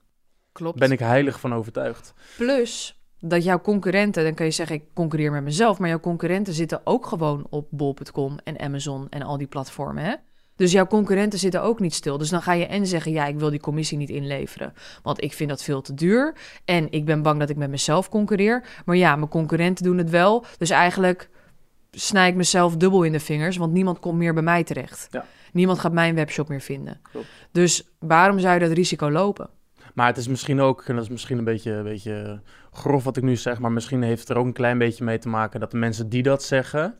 klopt. 0.52 0.80
Ben 0.80 0.92
ik 0.92 1.00
heilig 1.00 1.40
van 1.40 1.54
overtuigd. 1.54 2.14
Plus 2.38 2.99
dat 3.20 3.44
jouw 3.44 3.62
concurrenten, 3.62 4.24
dan 4.24 4.34
kan 4.34 4.46
je 4.46 4.52
zeggen 4.52 4.76
ik 4.76 4.84
concurreer 4.94 5.32
met 5.32 5.44
mezelf, 5.44 5.80
maar 5.80 5.90
jouw 5.90 6.00
concurrenten 6.00 6.54
zitten 6.54 6.82
ook 6.84 7.06
gewoon 7.06 7.48
op 7.50 7.68
bol.com 7.70 8.38
en 8.44 8.60
Amazon 8.60 9.08
en 9.10 9.22
al 9.22 9.38
die 9.38 9.48
platformen. 9.48 10.04
Hè? 10.04 10.16
Dus 10.56 10.72
jouw 10.72 10.88
concurrenten 10.88 11.40
zitten 11.40 11.62
ook 11.62 11.80
niet 11.80 11.94
stil. 11.94 12.18
Dus 12.18 12.30
dan 12.30 12.42
ga 12.42 12.54
je 12.54 12.66
en 12.66 12.88
zeggen, 12.88 13.12
ja, 13.12 13.26
ik 13.26 13.40
wil 13.40 13.50
die 13.50 13.60
commissie 13.60 13.98
niet 13.98 14.10
inleveren. 14.10 14.74
Want 15.04 15.24
ik 15.24 15.34
vind 15.34 15.50
dat 15.50 15.64
veel 15.64 15.82
te 15.82 15.94
duur. 15.94 16.36
En 16.66 16.92
ik 16.92 17.06
ben 17.06 17.22
bang 17.22 17.40
dat 17.40 17.50
ik 17.50 17.58
met 17.58 17.70
mezelf 17.70 18.10
concurreer. 18.10 18.64
Maar 18.86 18.96
ja, 18.96 19.16
mijn 19.16 19.30
concurrenten 19.30 19.84
doen 19.84 19.98
het 19.98 20.10
wel. 20.10 20.46
Dus 20.58 20.70
eigenlijk 20.70 21.30
snij 21.92 22.30
ik 22.30 22.36
mezelf 22.36 22.78
dubbel 22.78 23.04
in 23.04 23.12
de 23.12 23.20
vingers. 23.20 23.58
Want 23.58 23.74
niemand 23.74 24.00
komt 24.00 24.18
meer 24.18 24.34
bij 24.34 24.44
mij 24.44 24.64
terecht. 24.64 25.08
Ja. 25.12 25.26
Niemand 25.54 25.80
gaat 25.80 25.92
mijn 25.92 26.16
webshop 26.16 26.48
meer 26.48 26.62
vinden. 26.62 27.00
Klopt. 27.12 27.28
Dus 27.52 27.88
waarom 28.00 28.40
zou 28.40 28.54
je 28.54 28.60
dat 28.60 28.72
risico 28.72 29.12
lopen? 29.12 29.50
Maar 30.00 30.08
het 30.08 30.18
is 30.18 30.28
misschien 30.28 30.62
ook, 30.62 30.84
en 30.88 30.96
dat 30.96 31.04
is 31.04 31.10
misschien 31.10 31.38
een 31.38 31.44
beetje, 31.44 31.72
een 31.72 31.84
beetje 31.84 32.42
grof 32.72 33.04
wat 33.04 33.18
ik 33.18 33.24
nu 33.24 33.36
zeg, 33.36 33.60
maar 33.60 33.72
misschien 33.72 34.02
heeft 34.02 34.20
het 34.20 34.30
er 34.30 34.38
ook 34.38 34.46
een 34.46 34.54
klein 34.54 34.78
beetje 34.78 35.04
mee 35.04 35.18
te 35.18 35.30
maken 35.30 35.60
dat 35.60 35.72
de 35.72 35.78
mensen 35.78 36.10
die 36.10 36.24
dat 36.24 36.44
zeggen, 36.44 36.96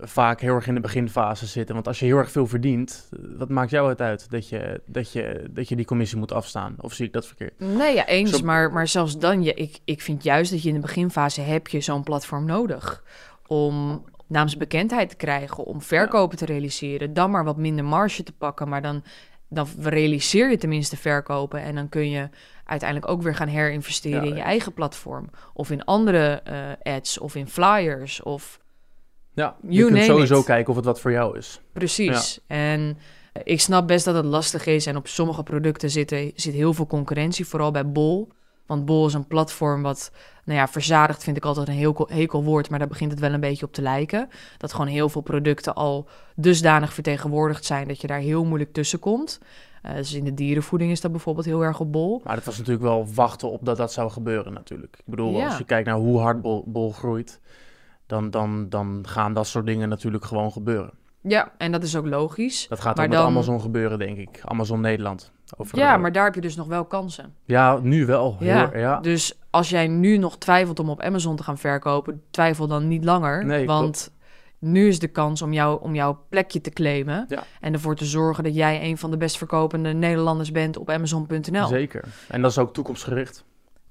vaak 0.00 0.40
heel 0.40 0.54
erg 0.54 0.66
in 0.66 0.74
de 0.74 0.80
beginfase 0.80 1.46
zitten. 1.46 1.74
Want 1.74 1.86
als 1.86 1.98
je 1.98 2.04
heel 2.04 2.16
erg 2.16 2.30
veel 2.30 2.46
verdient, 2.46 3.08
wat 3.36 3.48
maakt 3.48 3.70
jou 3.70 3.88
het 3.88 4.00
uit 4.00 4.30
dat 4.30 4.48
je, 4.48 4.80
dat 4.86 5.12
je, 5.12 5.44
dat 5.50 5.68
je 5.68 5.76
die 5.76 5.84
commissie 5.84 6.18
moet 6.18 6.32
afstaan? 6.32 6.74
Of 6.80 6.92
zie 6.92 7.06
ik 7.06 7.12
dat 7.12 7.26
verkeerd? 7.26 7.58
Nee, 7.58 7.94
ja, 7.94 8.06
eens. 8.06 8.30
Zo- 8.30 8.44
Maar, 8.44 8.72
maar 8.72 8.88
zelfs 8.88 9.18
dan, 9.18 9.42
je, 9.42 9.54
ik, 9.54 9.78
ik 9.84 10.00
vind 10.00 10.22
juist 10.22 10.50
dat 10.50 10.62
je 10.62 10.68
in 10.68 10.74
de 10.74 10.80
beginfase 10.80 11.40
heb 11.40 11.68
je 11.68 11.80
zo'n 11.80 12.02
platform 12.02 12.44
nodig. 12.44 13.02
Om 13.46 14.04
naamsbekendheid 14.26 15.08
te 15.08 15.16
krijgen, 15.16 15.64
om 15.64 15.82
verkopen 15.82 16.38
te 16.38 16.44
realiseren. 16.44 17.14
Dan 17.14 17.30
maar 17.30 17.44
wat 17.44 17.56
minder 17.56 17.84
marge 17.84 18.22
te 18.22 18.32
pakken, 18.32 18.68
maar 18.68 18.82
dan, 18.82 19.02
dan 19.52 19.66
realiseer 19.80 20.50
je 20.50 20.56
tenminste 20.58 20.96
verkopen. 20.96 21.62
En 21.62 21.74
dan 21.74 21.88
kun 21.88 22.10
je 22.10 22.28
uiteindelijk 22.64 23.10
ook 23.12 23.22
weer 23.22 23.34
gaan 23.34 23.48
herinvesteren 23.48 24.20
Ja, 24.22 24.28
in 24.28 24.34
je 24.34 24.40
ja. 24.40 24.44
eigen 24.44 24.72
platform. 24.72 25.30
Of 25.54 25.70
in 25.70 25.84
andere 25.84 26.40
eh, 26.44 26.94
ads, 26.94 27.18
of 27.18 27.34
in 27.34 27.48
flyers, 27.48 28.22
of 28.22 28.60
Ja, 29.34 29.56
je 29.68 29.74
You 29.78 29.92
kunt 29.92 30.04
sowieso 30.04 30.38
it. 30.38 30.44
kijken 30.44 30.70
of 30.70 30.76
het 30.76 30.84
wat 30.84 31.00
voor 31.00 31.10
jou 31.12 31.38
is. 31.38 31.60
Precies. 31.72 32.40
En 32.46 32.98
Ik 33.44 33.60
snap 33.60 33.86
best 33.86 34.04
dat 34.04 34.14
het 34.14 34.24
lastig 34.24 34.66
is 34.66 34.86
en 34.86 34.96
op 34.96 35.06
sommige 35.08 35.42
producten 35.42 35.90
zit, 35.90 36.08
zit 36.34 36.54
heel 36.54 36.74
veel 36.74 36.86
concurrentie, 36.86 37.46
vooral 37.46 37.70
bij 37.70 37.86
Bol. 37.90 38.28
Want 38.72 38.84
Bol 38.84 39.06
is 39.06 39.14
een 39.14 39.26
platform 39.26 39.82
wat, 39.82 40.12
nou 40.44 40.58
ja, 40.58 40.68
verzadigd 40.68 41.22
vind 41.22 41.36
ik 41.36 41.44
altijd 41.44 41.68
een 41.68 41.74
heel 41.74 42.08
hekel 42.10 42.44
woord, 42.44 42.70
maar 42.70 42.78
daar 42.78 42.88
begint 42.88 43.10
het 43.10 43.20
wel 43.20 43.32
een 43.32 43.40
beetje 43.40 43.66
op 43.66 43.72
te 43.72 43.82
lijken. 43.82 44.28
Dat 44.58 44.72
gewoon 44.72 44.86
heel 44.86 45.08
veel 45.08 45.20
producten 45.20 45.74
al 45.74 46.08
dusdanig 46.36 46.92
vertegenwoordigd 46.92 47.64
zijn 47.64 47.88
dat 47.88 48.00
je 48.00 48.06
daar 48.06 48.18
heel 48.18 48.44
moeilijk 48.44 48.72
tussen 48.72 48.98
komt. 48.98 49.40
Uh, 49.86 49.94
dus 49.94 50.12
in 50.14 50.24
de 50.24 50.34
dierenvoeding 50.34 50.90
is 50.90 51.00
dat 51.00 51.10
bijvoorbeeld 51.10 51.46
heel 51.46 51.62
erg 51.62 51.80
op 51.80 51.92
bol. 51.92 52.20
Maar 52.24 52.36
het 52.36 52.44
was 52.44 52.58
natuurlijk 52.58 52.84
wel 52.84 53.06
wachten 53.14 53.50
op 53.50 53.64
dat 53.64 53.76
dat 53.76 53.92
zou 53.92 54.10
gebeuren 54.10 54.52
natuurlijk. 54.52 54.96
Ik 54.96 55.10
bedoel, 55.10 55.42
als 55.44 55.58
je 55.58 55.64
kijkt 55.64 55.86
naar 55.86 55.96
hoe 55.96 56.18
hard 56.18 56.42
bol, 56.42 56.64
bol 56.66 56.92
groeit, 56.92 57.40
dan, 58.06 58.30
dan, 58.30 58.68
dan 58.68 59.04
gaan 59.08 59.34
dat 59.34 59.46
soort 59.46 59.66
dingen 59.66 59.88
natuurlijk 59.88 60.24
gewoon 60.24 60.52
gebeuren. 60.52 60.92
Ja, 61.20 61.52
en 61.58 61.72
dat 61.72 61.82
is 61.82 61.96
ook 61.96 62.06
logisch. 62.06 62.66
Dat 62.68 62.80
gaat 62.80 63.00
ook 63.00 63.08
met 63.08 63.18
Amazon 63.18 63.60
gebeuren, 63.60 63.98
denk 63.98 64.18
ik. 64.18 64.40
Amazon 64.44 64.80
Nederland. 64.80 65.32
Ja, 65.72 65.96
maar 65.96 66.12
daar 66.12 66.24
heb 66.24 66.34
je 66.34 66.40
dus 66.40 66.56
nog 66.56 66.66
wel 66.66 66.84
kansen. 66.84 67.34
Ja, 67.44 67.78
nu 67.82 68.06
wel. 68.06 68.36
Ja. 68.40 68.70
ja. 68.74 69.00
Dus 69.00 69.38
als 69.50 69.70
jij 69.70 69.86
nu 69.86 70.16
nog 70.16 70.38
twijfelt 70.38 70.78
om 70.78 70.90
op 70.90 71.00
Amazon 71.00 71.36
te 71.36 71.42
gaan 71.42 71.58
verkopen, 71.58 72.22
twijfel 72.30 72.66
dan 72.66 72.88
niet 72.88 73.04
langer. 73.04 73.44
Nee, 73.44 73.66
want 73.66 74.12
nu 74.58 74.88
is 74.88 74.98
de 74.98 75.08
kans 75.08 75.42
om, 75.42 75.52
jou, 75.52 75.82
om 75.82 75.94
jouw 75.94 76.24
plekje 76.28 76.60
te 76.60 76.70
claimen. 76.70 77.26
En 77.60 77.72
ervoor 77.72 77.96
te 77.96 78.04
zorgen 78.04 78.44
dat 78.44 78.54
jij 78.54 78.82
een 78.82 78.98
van 78.98 79.10
de 79.10 79.16
best 79.16 79.36
verkopende 79.36 79.92
Nederlanders 79.92 80.52
bent 80.52 80.76
op 80.76 80.90
Amazon.nl. 80.90 81.66
Zeker. 81.66 82.04
En 82.28 82.42
dat 82.42 82.50
is 82.50 82.58
ook 82.58 82.72
toekomstgericht. 82.72 83.44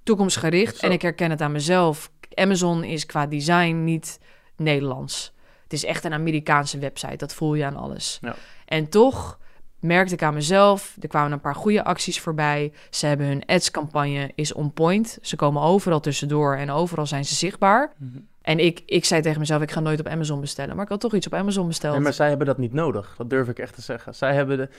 Toekomstgericht. 0.04 0.84
En 0.84 0.92
ik 0.92 1.02
herken 1.02 1.30
het 1.30 1.42
aan 1.42 1.52
mezelf. 1.52 2.12
Amazon 2.34 2.84
is 2.84 3.06
qua 3.06 3.28
design 3.28 3.84
niet 3.84 4.20
Nederlands. 4.56 5.34
Het 5.64 5.74
is 5.74 5.86
echt 5.86 6.04
een 6.04 6.14
Amerikaanse 6.14 6.80
website. 6.80 7.16
Dat 7.16 7.34
voel 7.34 7.54
je 7.54 7.66
aan 7.66 7.76
alles. 7.76 8.18
Ja. 8.22 8.36
En 8.66 8.90
toch 8.90 9.40
merkte 9.82 10.14
ik 10.14 10.24
aan 10.24 10.34
mezelf. 10.34 10.96
Er 11.00 11.08
kwamen 11.08 11.32
een 11.32 11.42
paar 11.42 11.56
goede 11.56 11.84
acties 11.84 12.20
voorbij. 12.20 12.72
Ze 12.90 13.06
hebben 13.06 13.28
hun 13.28 13.46
ads-campagne 13.46 14.32
is 14.36 14.54
on 14.54 14.74
point. 14.74 15.18
Ze 15.22 15.36
komen 15.36 15.62
overal 15.62 16.00
tussendoor 16.00 16.56
en 16.56 16.72
overal 16.72 17.06
zijn 17.06 17.26
ze 17.26 17.36
zichtbaar. 17.36 17.94
Mhm. 17.98 18.18
En 18.42 18.60
ik, 18.60 18.82
ik 18.86 19.06
zei 19.06 19.22
tegen 19.22 19.40
mezelf, 19.40 19.62
ik 19.62 19.72
ga 19.72 19.80
nooit 19.80 20.00
op 20.00 20.08
Amazon 20.08 20.40
bestellen. 20.40 20.76
Maar 20.76 20.84
ik 20.84 20.92
had 20.92 21.00
toch 21.00 21.16
iets 21.16 21.26
op 21.26 21.34
Amazon 21.34 21.68
besteld. 21.68 22.00
maar 22.00 22.14
zij 22.14 22.30
hebben 22.30 22.48
dat 22.48 22.58
niet 22.58 22.74
nodig. 22.74 23.14
Dat 23.18 23.30
durf 23.30 23.48
ik 23.48 23.60
echt 23.60 23.76
te 23.76 23.82
zeggen. 23.82 24.16
Zij 24.16 24.34
hebben 24.34 24.58
de... 24.58 24.70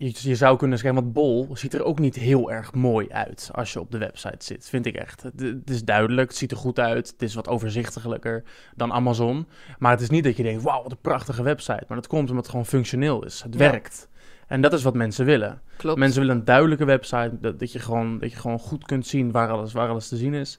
Je, 0.00 0.34
zou 0.34 0.56
kunnen 0.56 0.78
zeggen, 0.78 1.00
want 1.00 1.12
Bol 1.12 1.48
ziet 1.52 1.74
er 1.74 1.84
ook 1.84 1.98
niet 1.98 2.14
heel 2.14 2.50
erg 2.52 2.74
mooi 2.74 3.08
uit 3.08 3.50
als 3.52 3.72
je 3.72 3.80
op 3.80 3.90
de 3.90 3.98
website 3.98 4.44
zit, 4.44 4.68
vind 4.68 4.86
ik 4.86 4.94
echt. 4.94 5.22
Het, 5.22 5.40
het, 5.40 5.70
is 5.70 5.84
duidelijk, 5.84 6.28
het 6.28 6.38
ziet 6.38 6.50
er 6.50 6.56
goed 6.56 6.78
uit, 6.78 7.08
het 7.08 7.22
is 7.22 7.34
wat 7.34 7.48
overzichtelijker 7.48 8.42
dan 8.74 8.92
Amazon. 8.92 9.48
Maar 9.78 9.90
het 9.90 10.00
is 10.00 10.10
niet 10.10 10.24
dat 10.24 10.36
je 10.36 10.42
denkt, 10.42 10.62
wauw, 10.62 10.82
wat 10.82 10.90
een 10.90 11.00
prachtige 11.00 11.42
website. 11.42 11.84
Maar 11.88 11.96
dat 11.96 12.06
komt 12.06 12.28
omdat 12.28 12.42
het 12.42 12.50
gewoon 12.50 12.66
functioneel 12.66 13.24
is, 13.24 13.42
het 13.42 13.54
werkt. 13.54 14.08
En 14.48 14.60
dat 14.60 14.72
is 14.72 14.82
wat 14.82 14.94
mensen 14.94 15.24
willen. 15.24 15.60
Klopt. 15.76 15.98
Mensen 15.98 16.20
willen 16.20 16.36
een 16.36 16.44
duidelijke 16.44 16.84
website, 16.84 17.36
dat, 17.40 17.58
dat, 17.58 17.72
je 17.72 17.78
gewoon, 17.78 18.18
dat 18.18 18.30
je 18.30 18.38
gewoon 18.38 18.58
goed 18.58 18.84
kunt 18.84 19.06
zien 19.06 19.30
waar 19.30 19.48
alles, 19.48 19.72
waar 19.72 19.88
alles 19.88 20.08
te 20.08 20.16
zien 20.16 20.34
is. 20.34 20.58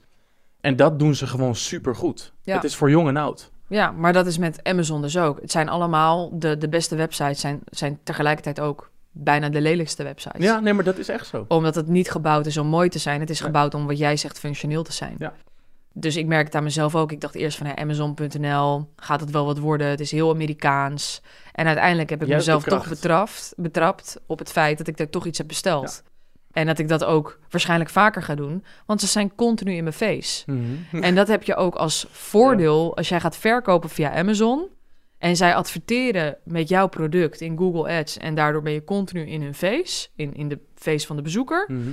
En 0.60 0.76
dat 0.76 0.98
doen 0.98 1.14
ze 1.14 1.26
gewoon 1.26 1.54
super 1.54 1.94
goed. 1.94 2.32
Het 2.44 2.64
is 2.64 2.76
voor 2.76 2.90
jong 2.90 3.08
en 3.08 3.16
oud. 3.16 3.50
Ja, 3.68 3.90
maar 3.90 4.12
dat 4.12 4.26
is 4.26 4.38
met 4.38 4.62
Amazon 4.62 5.02
dus 5.02 5.18
ook. 5.18 5.40
Het 5.40 5.50
zijn 5.50 5.68
allemaal, 5.68 6.38
de, 6.38 6.58
de 6.58 6.68
beste 6.68 6.96
websites 6.96 7.40
zijn, 7.40 7.60
zijn 7.64 7.98
tegelijkertijd 8.02 8.60
ook 8.60 8.90
bijna 9.10 9.48
de 9.48 9.60
lelijkste 9.60 10.02
websites. 10.02 10.42
Ja, 10.42 10.60
nee, 10.60 10.72
maar 10.72 10.84
dat 10.84 10.98
is 10.98 11.08
echt 11.08 11.26
zo. 11.26 11.44
Omdat 11.48 11.74
het 11.74 11.88
niet 11.88 12.10
gebouwd 12.10 12.46
is 12.46 12.56
om 12.56 12.66
mooi 12.66 12.88
te 12.88 12.98
zijn. 12.98 13.20
Het 13.20 13.30
is 13.30 13.40
gebouwd 13.40 13.74
om 13.74 13.86
wat 13.86 13.98
jij 13.98 14.16
zegt 14.16 14.38
functioneel 14.38 14.82
te 14.82 14.92
zijn. 14.92 15.14
Ja. 15.18 15.32
Dus 15.92 16.16
ik 16.16 16.26
merk 16.26 16.46
het 16.46 16.54
aan 16.54 16.62
mezelf 16.62 16.94
ook. 16.94 17.12
Ik 17.12 17.20
dacht 17.20 17.34
eerst 17.34 17.58
van 17.58 17.78
Amazon.nl, 17.78 18.88
gaat 18.96 19.20
het 19.20 19.30
wel 19.30 19.44
wat 19.44 19.58
worden? 19.58 19.86
Het 19.86 20.00
is 20.00 20.10
heel 20.10 20.30
Amerikaans. 20.30 21.22
En 21.52 21.66
uiteindelijk 21.66 22.10
heb 22.10 22.22
ik 22.22 22.28
mezelf 22.28 22.64
toch 22.64 22.88
betrapt, 22.88 23.52
betrapt 23.56 24.20
op 24.26 24.38
het 24.38 24.52
feit 24.52 24.78
dat 24.78 24.86
ik 24.86 24.98
er 24.98 25.10
toch 25.10 25.26
iets 25.26 25.38
heb 25.38 25.48
besteld. 25.48 26.02
En 26.52 26.66
dat 26.66 26.78
ik 26.78 26.88
dat 26.88 27.04
ook 27.04 27.38
waarschijnlijk 27.50 27.90
vaker 27.90 28.22
ga 28.22 28.34
doen. 28.34 28.64
Want 28.86 29.00
ze 29.00 29.06
zijn 29.06 29.34
continu 29.34 29.72
in 29.72 29.82
mijn 29.82 29.94
face. 29.94 30.42
Mhm. 30.46 31.02
En 31.02 31.14
dat 31.14 31.28
heb 31.28 31.42
je 31.42 31.56
ook 31.56 31.74
als 31.74 32.06
voordeel 32.10 32.96
als 32.96 33.08
jij 33.08 33.20
gaat 33.20 33.36
verkopen 33.36 33.90
via 33.90 34.14
Amazon. 34.14 34.68
En 35.18 35.36
zij 35.36 35.54
adverteren 35.54 36.36
met 36.44 36.68
jouw 36.68 36.88
product 36.88 37.40
in 37.40 37.58
Google 37.58 37.98
Ads. 37.98 38.16
En 38.18 38.34
daardoor 38.34 38.62
ben 38.62 38.72
je 38.72 38.84
continu 38.84 39.26
in 39.26 39.42
hun 39.42 39.54
face. 39.54 40.08
In, 40.14 40.34
in 40.34 40.48
de 40.48 40.58
face 40.74 41.06
van 41.06 41.16
de 41.16 41.22
bezoeker. 41.22 41.64
Mhm. 41.68 41.90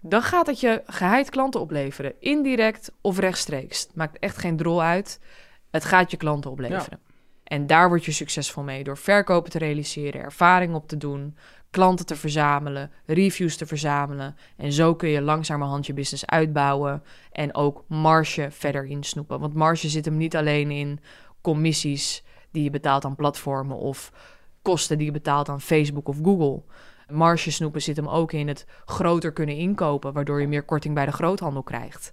Dan 0.00 0.22
gaat 0.22 0.46
het 0.46 0.60
je 0.60 0.82
geheid 0.86 1.30
klanten 1.30 1.60
opleveren. 1.60 2.14
Indirect 2.18 2.92
of 3.00 3.18
rechtstreeks. 3.18 3.82
Het 3.82 3.94
maakt 3.94 4.18
echt 4.18 4.38
geen 4.38 4.56
drol 4.56 4.82
uit. 4.82 5.20
Het 5.70 5.84
gaat 5.84 6.10
je 6.10 6.16
klanten 6.16 6.50
opleveren. 6.50 7.00
En 7.44 7.66
daar 7.66 7.88
word 7.88 8.04
je 8.04 8.12
succesvol 8.12 8.62
mee 8.62 8.84
door 8.84 8.96
verkopen 8.98 9.50
te 9.50 9.58
realiseren, 9.58 10.20
ervaring 10.20 10.74
op 10.74 10.88
te 10.88 10.96
doen, 10.96 11.36
klanten 11.70 12.06
te 12.06 12.16
verzamelen, 12.16 12.90
reviews 13.06 13.56
te 13.56 13.66
verzamelen. 13.66 14.36
En 14.56 14.72
zo 14.72 14.94
kun 14.94 15.08
je 15.08 15.22
langzamerhand 15.22 15.86
je 15.86 15.92
business 15.92 16.26
uitbouwen 16.26 17.02
en 17.32 17.54
ook 17.54 17.84
marge 17.88 18.48
verder 18.50 18.84
insnoepen. 18.84 19.40
Want 19.40 19.54
marge 19.54 19.88
zit 19.88 20.04
hem 20.04 20.16
niet 20.16 20.36
alleen 20.36 20.70
in 20.70 21.00
commissies 21.40 22.24
die 22.50 22.62
je 22.62 22.70
betaalt 22.70 23.04
aan 23.04 23.16
platformen 23.16 23.76
of 23.76 24.12
kosten 24.62 24.96
die 24.96 25.06
je 25.06 25.12
betaalt 25.12 25.48
aan 25.48 25.60
Facebook 25.60 26.08
of 26.08 26.18
Google. 26.22 26.62
Marge 27.10 27.50
snoepen 27.50 27.82
zit 27.82 27.96
hem 27.96 28.08
ook 28.08 28.32
in 28.32 28.48
het 28.48 28.66
groter 28.84 29.32
kunnen 29.32 29.56
inkopen, 29.56 30.12
waardoor 30.12 30.40
je 30.40 30.48
meer 30.48 30.62
korting 30.62 30.94
bij 30.94 31.06
de 31.06 31.12
groothandel 31.12 31.62
krijgt. 31.62 32.12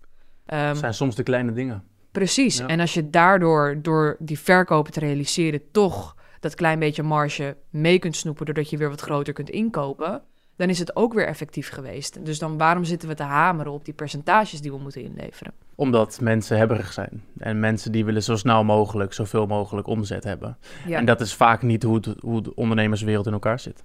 Um, 0.53 0.75
zijn 0.75 0.93
soms 0.93 1.15
de 1.15 1.23
kleine 1.23 1.53
dingen. 1.53 1.83
Precies. 2.11 2.59
En 2.59 2.79
als 2.79 2.93
je 2.93 3.09
daardoor, 3.09 3.79
door 3.81 4.15
die 4.19 4.39
verkopen 4.39 4.91
te 4.91 4.99
realiseren, 4.99 5.61
toch 5.71 6.15
dat 6.39 6.55
klein 6.55 6.79
beetje 6.79 7.03
marge 7.03 7.57
mee 7.69 7.99
kunt 7.99 8.15
snoepen 8.15 8.45
doordat 8.45 8.69
je 8.69 8.77
weer 8.77 8.89
wat 8.89 9.01
groter 9.01 9.33
kunt 9.33 9.49
inkopen, 9.49 10.21
dan 10.55 10.69
is 10.69 10.79
het 10.79 10.95
ook 10.95 11.13
weer 11.13 11.27
effectief 11.27 11.69
geweest. 11.69 12.25
Dus 12.25 12.39
dan 12.39 12.57
waarom 12.57 12.83
zitten 12.83 13.09
we 13.09 13.15
te 13.15 13.23
hameren 13.23 13.71
op 13.71 13.85
die 13.85 13.93
percentages 13.93 14.61
die 14.61 14.71
we 14.71 14.77
moeten 14.77 15.01
inleveren? 15.01 15.53
Omdat 15.75 16.21
mensen 16.21 16.57
hebberig 16.57 16.93
zijn. 16.93 17.23
En 17.37 17.59
mensen 17.59 17.91
die 17.91 18.05
willen 18.05 18.23
zo 18.23 18.35
snel 18.35 18.63
mogelijk, 18.63 19.13
zoveel 19.13 19.47
mogelijk 19.47 19.87
omzet 19.87 20.23
hebben. 20.23 20.57
En 20.89 21.05
dat 21.05 21.21
is 21.21 21.33
vaak 21.33 21.61
niet 21.61 21.83
hoe, 21.83 22.01
hoe 22.19 22.41
de 22.41 22.55
ondernemerswereld 22.55 23.25
in 23.25 23.33
elkaar 23.33 23.59
zit. 23.59 23.83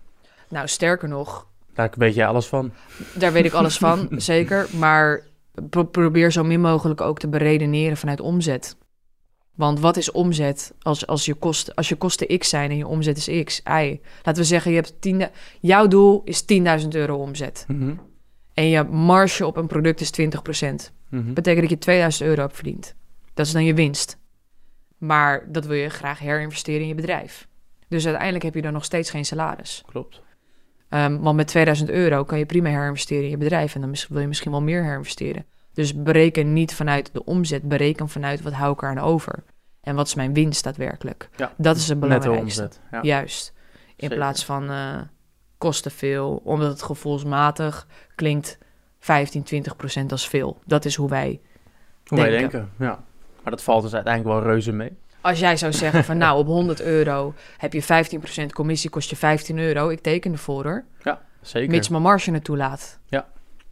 Nou, 0.52 0.68
sterker 0.68 1.08
nog. 1.08 1.46
Daar 1.74 1.90
weet 1.96 2.14
jij 2.14 2.26
alles 2.26 2.46
van. 2.46 2.72
Daar 3.14 3.32
weet 3.32 3.44
ik 3.44 3.52
alles 3.52 3.78
van, 3.78 4.08
zeker. 4.16 4.68
Maar 4.78 5.22
probeer 5.90 6.32
zo 6.32 6.44
min 6.44 6.60
mogelijk 6.60 7.00
ook 7.00 7.18
te 7.18 7.28
beredeneren 7.28 7.96
vanuit 7.96 8.20
omzet. 8.20 8.76
Want 9.54 9.80
wat 9.80 9.96
is 9.96 10.10
omzet 10.10 10.74
als, 10.80 11.06
als, 11.06 11.24
je, 11.24 11.34
kost, 11.34 11.76
als 11.76 11.88
je 11.88 11.96
kosten 11.96 12.38
x 12.38 12.48
zijn 12.48 12.70
en 12.70 12.76
je 12.76 12.86
omzet 12.86 13.16
is 13.16 13.44
x? 13.44 13.62
Ei. 13.62 14.00
Laten 14.22 14.42
we 14.42 14.48
zeggen, 14.48 14.70
je 14.70 14.76
hebt 14.76 15.00
10, 15.00 15.28
jouw 15.60 15.86
doel 15.86 16.22
is 16.24 16.42
10.000 16.82 16.88
euro 16.88 17.16
omzet. 17.16 17.64
Mhm. 17.68 17.94
En 18.54 18.68
je 18.68 18.82
marge 18.82 19.46
op 19.46 19.56
een 19.56 19.66
product 19.66 20.00
is 20.00 20.10
20%. 20.10 20.92
Mm 21.08 21.34
Betekent 21.34 21.62
dat 21.62 21.70
je 21.70 21.78
2000 21.78 22.28
euro 22.28 22.40
hebt 22.40 22.54
verdiend. 22.54 22.94
Dat 23.34 23.46
is 23.46 23.52
dan 23.52 23.64
je 23.64 23.74
winst. 23.74 24.18
Maar 24.98 25.44
dat 25.52 25.66
wil 25.66 25.76
je 25.76 25.88
graag 25.88 26.18
herinvesteren 26.18 26.80
in 26.80 26.88
je 26.88 26.94
bedrijf. 26.94 27.48
Dus 27.88 28.04
uiteindelijk 28.04 28.44
heb 28.44 28.54
je 28.54 28.62
dan 28.62 28.72
nog 28.72 28.84
steeds 28.84 29.10
geen 29.10 29.24
salaris. 29.24 29.82
Klopt. 29.86 30.20
Um, 30.94 31.20
want 31.20 31.36
met 31.36 31.46
2000 31.46 31.90
euro 31.90 32.24
kan 32.24 32.38
je 32.38 32.46
prima 32.46 32.68
herinvesteren 32.68 33.24
in 33.24 33.30
je 33.30 33.36
bedrijf. 33.36 33.74
En 33.74 33.80
dan 33.80 33.94
wil 34.08 34.20
je 34.20 34.26
misschien 34.26 34.50
wel 34.50 34.62
meer 34.62 34.84
herinvesteren. 34.84 35.44
Dus 35.72 36.02
bereken 36.02 36.52
niet 36.52 36.74
vanuit 36.74 37.10
de 37.12 37.24
omzet, 37.24 37.62
bereken 37.62 38.08
vanuit 38.08 38.42
wat 38.42 38.52
hou 38.52 38.72
ik 38.72 38.82
er 38.82 38.88
aan 38.88 38.98
over. 38.98 39.44
En 39.80 39.94
wat 39.94 40.06
is 40.06 40.14
mijn 40.14 40.34
winst 40.34 40.64
daadwerkelijk? 40.64 41.28
Ja, 41.36 41.52
dat 41.56 41.76
is 41.76 41.88
het 41.88 42.00
belangrijkste. 42.00 42.62
Omzet, 42.62 42.80
ja. 42.90 43.02
Juist. 43.02 43.52
In 43.96 44.08
plaats 44.08 44.44
van 44.44 44.70
uh, 44.70 45.00
kosten 45.58 45.90
veel, 45.90 46.40
omdat 46.44 46.70
het 46.70 46.82
gevoelsmatig 46.82 47.86
klinkt 48.14 48.58
15, 48.98 49.42
20 49.42 49.76
procent 49.76 50.12
als 50.12 50.28
veel. 50.28 50.58
Dat 50.66 50.84
is 50.84 50.94
hoe 50.94 51.08
wij 51.08 51.40
hoe 52.04 52.18
denken. 52.18 52.32
wij 52.32 52.40
denken, 52.40 52.70
ja. 52.78 53.04
Maar 53.42 53.52
dat 53.52 53.62
valt 53.62 53.82
dus 53.82 53.94
uiteindelijk 53.94 54.34
wel 54.34 54.50
reuze 54.50 54.72
mee. 54.72 54.96
Als 55.22 55.38
jij 55.38 55.56
zou 55.56 55.72
zeggen 55.72 56.04
van 56.04 56.18
nou, 56.24 56.38
op 56.38 56.46
100 56.46 56.80
euro 56.80 57.34
heb 57.58 57.72
je 57.72 57.82
15% 57.82 58.46
commissie, 58.52 58.90
kost 58.90 59.10
je 59.10 59.16
15 59.16 59.58
euro. 59.58 59.88
Ik 59.88 60.00
teken 60.00 60.32
ervoor 60.32 60.64
hoor. 60.64 60.84
Ja, 61.02 61.20
zeker. 61.40 61.70
Mits 61.70 61.88
mijn 61.88 62.02
marge 62.02 62.30
naartoe 62.30 62.56
laat. 62.56 62.98
Ja. 63.06 63.26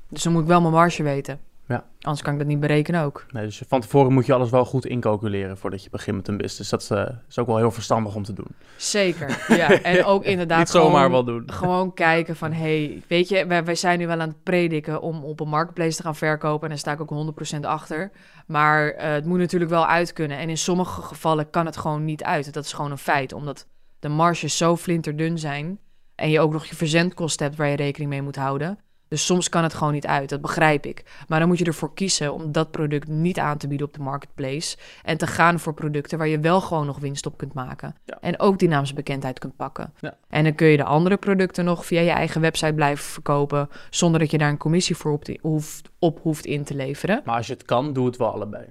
Dus 0.09 0.23
dan 0.23 0.33
moet 0.33 0.43
ik 0.43 0.49
wel 0.49 0.61
mijn 0.61 0.73
marge 0.73 1.03
weten. 1.03 1.41
Ja. 1.71 1.85
Anders 2.01 2.23
kan 2.23 2.33
ik 2.33 2.39
dat 2.39 2.49
niet 2.49 2.61
berekenen 2.61 3.03
ook. 3.03 3.27
Nee, 3.31 3.45
dus 3.45 3.63
van 3.69 3.81
tevoren 3.81 4.13
moet 4.13 4.27
je 4.27 4.33
alles 4.33 4.51
wel 4.51 4.65
goed 4.65 4.87
incalculeren 4.87 5.59
voordat 5.59 5.85
je 5.85 5.91
begint 5.91 6.17
met 6.17 6.29
een 6.29 6.37
business. 6.37 6.71
Dat 6.71 6.83
is, 6.83 6.91
uh, 6.91 7.09
is 7.29 7.39
ook 7.39 7.47
wel 7.47 7.57
heel 7.57 7.71
verstandig 7.71 8.15
om 8.15 8.23
te 8.23 8.33
doen. 8.33 8.47
Zeker, 8.77 9.45
ja. 9.57 9.83
En 9.83 10.05
ook 10.05 10.25
inderdaad 10.25 10.59
niet 10.59 10.69
zomaar 10.69 11.11
wel 11.11 11.25
doen. 11.25 11.43
Gewoon 11.53 11.95
kijken 11.95 12.37
van, 12.37 12.53
hey, 12.53 13.03
weet 13.09 13.29
je, 13.29 13.47
wij, 13.47 13.65
wij 13.65 13.75
zijn 13.75 13.99
nu 13.99 14.07
wel 14.07 14.21
aan 14.21 14.29
het 14.29 14.43
prediken 14.43 15.01
om 15.01 15.25
op 15.25 15.41
een 15.41 15.49
marketplace 15.49 15.97
te 15.97 16.03
gaan 16.03 16.17
verkopen. 16.17 16.63
En 16.63 16.69
daar 16.69 16.79
sta 16.79 16.93
ik 16.93 17.01
ook 17.01 17.57
100% 17.57 17.61
achter. 17.61 18.11
Maar 18.47 18.95
uh, 18.95 19.03
het 19.03 19.25
moet 19.25 19.39
natuurlijk 19.39 19.71
wel 19.71 19.87
uit 19.87 20.13
kunnen. 20.13 20.39
En 20.39 20.49
in 20.49 20.59
sommige 20.59 21.03
gevallen 21.03 21.51
kan 21.51 21.67
het 21.67 21.77
gewoon 21.77 22.05
niet 22.05 22.25
uit. 22.25 22.53
Dat 22.53 22.65
is 22.65 22.73
gewoon 22.73 22.91
een 22.91 22.99
feit, 22.99 23.33
omdat 23.33 23.67
de 23.99 24.09
marges 24.09 24.57
zo 24.57 24.77
flinterdun 24.77 25.39
zijn... 25.39 25.79
en 26.15 26.31
je 26.31 26.41
ook 26.41 26.53
nog 26.53 26.67
je 26.67 26.77
verzendkosten 26.77 27.47
hebt 27.47 27.59
waar 27.59 27.69
je 27.69 27.77
rekening 27.77 28.11
mee 28.11 28.23
moet 28.23 28.37
houden 28.37 28.79
Dus 29.11 29.27
soms 29.27 29.49
kan 29.49 29.63
het 29.63 29.75
gewoon 29.75 29.93
niet 29.93 30.07
uit, 30.07 30.29
dat 30.29 30.41
begrijp 30.41 30.87
ik. 30.87 31.05
Maar 31.29 31.39
dan 31.39 31.49
moet 31.49 31.59
je 31.59 31.65
ervoor 31.65 31.95
kiezen 31.95 32.33
om 32.35 32.53
dat 32.53 32.71
product 32.71 33.09
niet 33.09 33.39
aan 33.39 33.59
te 33.59 33.69
bieden 33.69 33.87
op 33.87 33.95
de 33.95 34.01
marketplace. 34.01 34.77
En 35.03 35.17
te 35.17 35.27
gaan 35.27 35.59
voor 35.61 35.75
producten 35.75 36.19
waar 36.19 36.29
je 36.29 36.41
wel 36.41 36.61
gewoon 36.61 36.87
nog 36.87 36.99
winst 36.99 37.27
op 37.27 37.37
kunt 37.37 37.53
maken. 37.55 37.95
Ja. 38.05 38.19
En 38.21 38.41
ook 38.41 38.59
die 38.59 38.69
naamsbekendheid 38.69 39.39
kunt 39.39 39.57
pakken. 39.57 39.93
Ja. 40.01 40.17
En 40.29 40.45
dan 40.45 40.55
kun 40.55 40.67
je 40.67 40.77
de 40.77 40.85
andere 40.85 41.17
producten 41.17 41.65
nog 41.65 41.87
via 41.87 42.01
je 42.01 42.11
eigen 42.11 42.41
website 42.41 42.73
blijven 42.75 43.05
verkopen. 43.05 43.69
Zonder 43.91 44.21
dat 44.21 44.31
je 44.31 44.39
daar 44.39 44.49
een 44.51 44.57
commissie 44.57 44.97
voor 44.97 45.13
op, 45.13 45.25
hoeft, 45.41 45.91
op 45.99 46.19
hoeft 46.23 46.47
in 46.47 46.65
te 46.65 46.75
leveren. 46.75 47.23
Maar 47.25 47.37
als 47.37 47.47
je 47.47 47.53
het 47.53 47.65
kan, 47.65 47.93
doe 47.93 48.07
het 48.07 48.17
wel 48.17 48.33
allebei. 48.33 48.65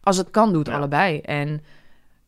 Als 0.00 0.16
het 0.16 0.30
kan, 0.30 0.48
doe 0.48 0.58
het 0.58 0.68
Ja. 0.68 0.76
allebei. 0.76 1.18
En 1.20 1.62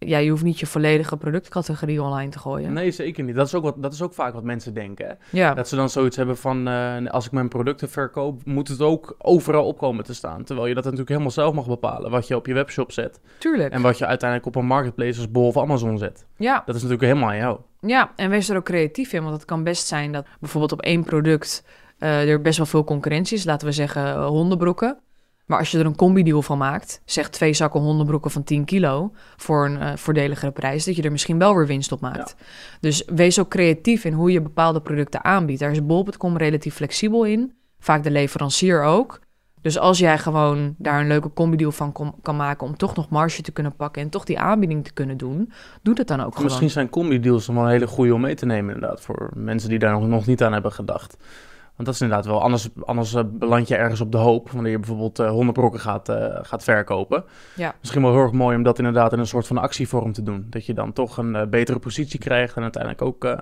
ja, 0.06 0.18
je 0.18 0.30
hoeft 0.30 0.42
niet 0.42 0.60
je 0.60 0.66
volledige 0.66 1.16
productcategorie 1.16 2.02
online 2.02 2.30
te 2.30 2.38
gooien. 2.38 2.72
Nee, 2.72 2.90
zeker 2.90 3.24
niet. 3.24 3.34
Dat 3.34 3.46
is 3.46 3.54
ook, 3.54 3.62
wat, 3.62 3.82
dat 3.82 3.92
is 3.92 4.02
ook 4.02 4.14
vaak 4.14 4.34
wat 4.34 4.42
mensen 4.42 4.74
denken. 4.74 5.06
Hè? 5.06 5.12
Ja, 5.30 5.54
Dat 5.54 5.68
ze 5.68 5.76
dan 5.76 5.88
zoiets 5.90 6.16
hebben 6.16 6.36
van, 6.36 6.68
eh, 6.68 7.06
als 7.06 7.26
ik 7.26 7.32
mijn 7.32 7.48
producten 7.48 7.88
verkoop, 7.90 8.44
moet 8.44 8.68
het 8.68 8.80
ook 8.80 9.14
overal 9.18 9.64
opkomen 9.66 10.04
te 10.04 10.14
staan. 10.14 10.44
Terwijl 10.44 10.66
je 10.68 10.74
dat 10.74 10.82
natuurlijk 10.84 11.10
helemaal 11.10 11.30
zelf 11.30 11.54
mag 11.54 11.66
bepalen, 11.66 12.10
wat 12.10 12.28
je 12.28 12.36
op 12.36 12.46
je 12.46 12.54
webshop 12.54 12.92
zet. 12.92 13.20
tuurlijk. 13.38 13.72
En 13.72 13.82
wat 13.82 13.98
je 13.98 14.06
uiteindelijk 14.06 14.48
op 14.48 14.56
een 14.56 14.66
marketplace 14.66 15.18
als 15.18 15.30
Bol 15.30 15.46
of 15.46 15.58
Amazon 15.58 15.98
zet. 15.98 16.26
ja, 16.36 16.62
Dat 16.66 16.74
is 16.74 16.82
natuurlijk 16.82 17.08
helemaal 17.12 17.28
aan 17.30 17.36
jou. 17.36 17.58
ja, 17.80 18.12
en 18.16 18.30
wees 18.30 18.48
er 18.48 18.56
ook 18.56 18.64
creatief 18.64 19.12
in. 19.12 19.22
Want 19.22 19.34
het 19.34 19.44
kan 19.44 19.62
best 19.64 19.86
zijn 19.86 20.12
dat 20.12 20.26
bijvoorbeeld 20.40 20.72
op 20.72 20.82
één 20.82 21.04
product 21.04 21.64
eh, 21.98 22.28
er 22.30 22.40
best 22.40 22.56
wel 22.56 22.66
veel 22.66 22.84
concurrentie 22.84 23.36
is. 23.36 23.44
Laten 23.44 23.66
we 23.66 23.72
zeggen 23.72 24.04
eh, 24.06 24.26
hondenbroeken. 24.26 24.98
Maar 25.46 25.58
als 25.58 25.70
je 25.70 25.78
er 25.78 25.86
een 25.86 25.96
combi-deal 25.96 26.42
van 26.42 26.58
maakt, 26.58 27.02
zeg 27.04 27.30
twee 27.30 27.52
zakken 27.54 27.80
hondenbroeken 27.80 28.30
van 28.30 28.44
10 28.44 28.64
kilo 28.64 29.10
voor 29.36 29.64
een 29.66 29.80
eh, 29.80 29.96
voordeligere 29.96 30.52
prijs, 30.52 30.84
dat 30.84 30.96
je 30.96 31.02
er 31.02 31.12
misschien 31.12 31.38
wel 31.38 31.56
weer 31.56 31.66
winst 31.66 31.92
op 31.92 32.00
maakt. 32.00 32.36
Dus 32.80 33.02
wees 33.06 33.38
ook 33.40 33.48
creatief 33.48 34.04
in 34.04 34.12
hoe 34.12 34.32
je 34.32 34.40
bepaalde 34.42 34.80
producten 34.80 35.24
aanbiedt. 35.24 35.60
Daar 35.60 35.70
is 35.70 35.86
bol.com 35.86 36.36
relatief 36.36 36.74
flexibel 36.74 37.24
in, 37.24 37.52
vaak 37.78 38.02
de 38.02 38.10
leverancier 38.10 38.82
ook. 38.82 39.20
Dus 39.60 39.78
als 39.78 39.98
jij 39.98 40.18
gewoon 40.18 40.74
daar 40.78 41.00
een 41.00 41.06
leuke 41.06 41.32
combi-deal 41.32 41.72
van 41.72 41.92
kom- 41.92 42.14
kan 42.22 42.36
maken 42.36 42.66
om 42.66 42.76
toch 42.76 42.94
nog 42.96 43.08
marge 43.08 43.42
te 43.42 43.52
kunnen 43.52 43.76
pakken 43.76 44.02
en 44.02 44.08
toch 44.08 44.24
die 44.24 44.38
aanbieding 44.38 44.84
te 44.84 44.92
kunnen 44.92 45.16
doen, 45.16 45.52
doe 45.82 45.94
dat 45.94 46.06
dan 46.06 46.20
ook 46.20 46.30
gewoon. 46.30 46.44
Misschien 46.44 46.70
zijn 46.70 46.88
combi-deals 46.88 47.46
dan 47.46 47.54
wel 47.54 47.64
een 47.64 47.70
hele 47.70 47.86
goede 47.86 48.14
om 48.14 48.20
mee 48.20 48.34
te 48.34 48.46
nemen 48.46 48.74
inderdaad. 48.74 49.00
Voor 49.00 49.30
mensen 49.34 49.68
die 49.68 49.78
daar 49.78 49.92
nog, 49.92 50.06
nog 50.06 50.26
niet 50.26 50.42
aan 50.42 50.52
hebben 50.52 50.72
gedacht. 50.72 51.16
Want 51.76 51.86
dat 51.88 51.94
is 51.94 52.00
inderdaad 52.00 52.26
wel, 52.26 52.42
anders, 52.42 52.68
anders 52.84 53.14
eh, 53.14 53.22
beland 53.26 53.68
je 53.68 53.76
ergens 53.76 54.00
op 54.00 54.12
de 54.12 54.18
hoop. 54.18 54.50
Wanneer 54.50 54.70
je 54.72 54.78
bijvoorbeeld 54.78 55.18
eh 55.18 55.30
hondenbrokken 55.30 55.80
gaat, 55.80 56.08
eh, 56.08 56.38
gaat 56.42 56.62
verkopen. 56.64 57.24
Ja. 57.56 57.74
Misschien 57.80 58.02
wel 58.02 58.12
heel 58.12 58.20
erg 58.22 58.32
mooi 58.32 58.56
om 58.56 58.62
dat 58.62 58.78
inderdaad 58.78 59.12
in 59.12 59.18
een 59.18 59.26
soort 59.26 59.46
van 59.46 59.58
actievorm 59.58 60.12
te 60.12 60.22
doen. 60.22 60.46
Dat 60.50 60.66
je 60.66 60.74
dan 60.74 60.92
toch 60.92 61.16
een 61.16 61.36
eh, 61.36 61.46
betere 61.46 61.78
positie 61.78 62.18
krijgt 62.18 62.56
en 62.56 62.62
uiteindelijk 62.62 63.02
ook 63.02 63.24
eh, 63.24 63.38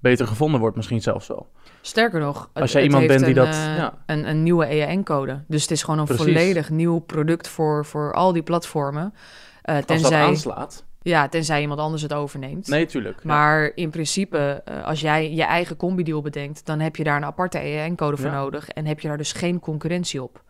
beter 0.00 0.26
gevonden 0.26 0.60
wordt 0.60 0.76
misschien 0.76 1.02
zelfs 1.02 1.26
wel. 1.28 1.46
Sterker 1.80 2.20
nog, 2.20 2.50
Als 2.52 2.72
jij 2.72 2.82
iemand 2.82 3.06
bent 3.06 3.20
die 3.20 3.28
een, 3.28 3.34
dat- 3.34 3.46
eh, 3.54 3.76
ja. 3.76 3.94
een, 4.06 4.28
een 4.28 4.42
nieuwe 4.42 4.66
EAN-code. 4.66 5.42
Dus 5.48 5.62
het 5.62 5.70
is 5.70 5.82
gewoon 5.82 5.98
een 5.98 6.04
Precies. 6.06 6.24
volledig 6.24 6.70
nieuw 6.70 6.98
product 6.98 7.48
voor, 7.48 7.84
voor 7.84 8.12
al 8.14 8.32
die 8.32 8.42
platformen. 8.42 9.14
Eh, 9.62 9.74
Als 9.76 9.86
dat 9.86 9.96
tenzij, 9.96 10.22
aanslaat. 10.22 10.84
Ja, 11.08 11.28
tenzij 11.28 11.60
iemand 11.60 11.80
anders 11.80 12.02
het 12.02 12.12
overneemt. 12.14 12.68
Nee, 12.68 12.86
tuurlijk. 12.86 13.16
Ja. 13.16 13.28
Maar 13.28 13.72
in 13.74 13.90
principe, 13.90 14.62
eh, 14.64 14.84
als 14.84 15.00
jij 15.00 15.32
je 15.34 15.44
eigen 15.44 15.76
combi-deal 15.76 16.22
bedenkt, 16.22 16.66
dan 16.66 16.80
heb 16.80 16.96
je 16.96 17.04
daar 17.04 17.16
een 17.16 17.24
aparte 17.24 17.58
EAN-code 17.58 18.16
voor 18.16 18.30
Ja. 18.30 18.36
nodig 18.36 18.68
en 18.68 18.86
heb 18.86 19.00
je 19.00 19.08
daar 19.08 19.16
dus 19.16 19.32
geen 19.32 19.60
concurrentie 19.60 20.22
op. 20.22 20.42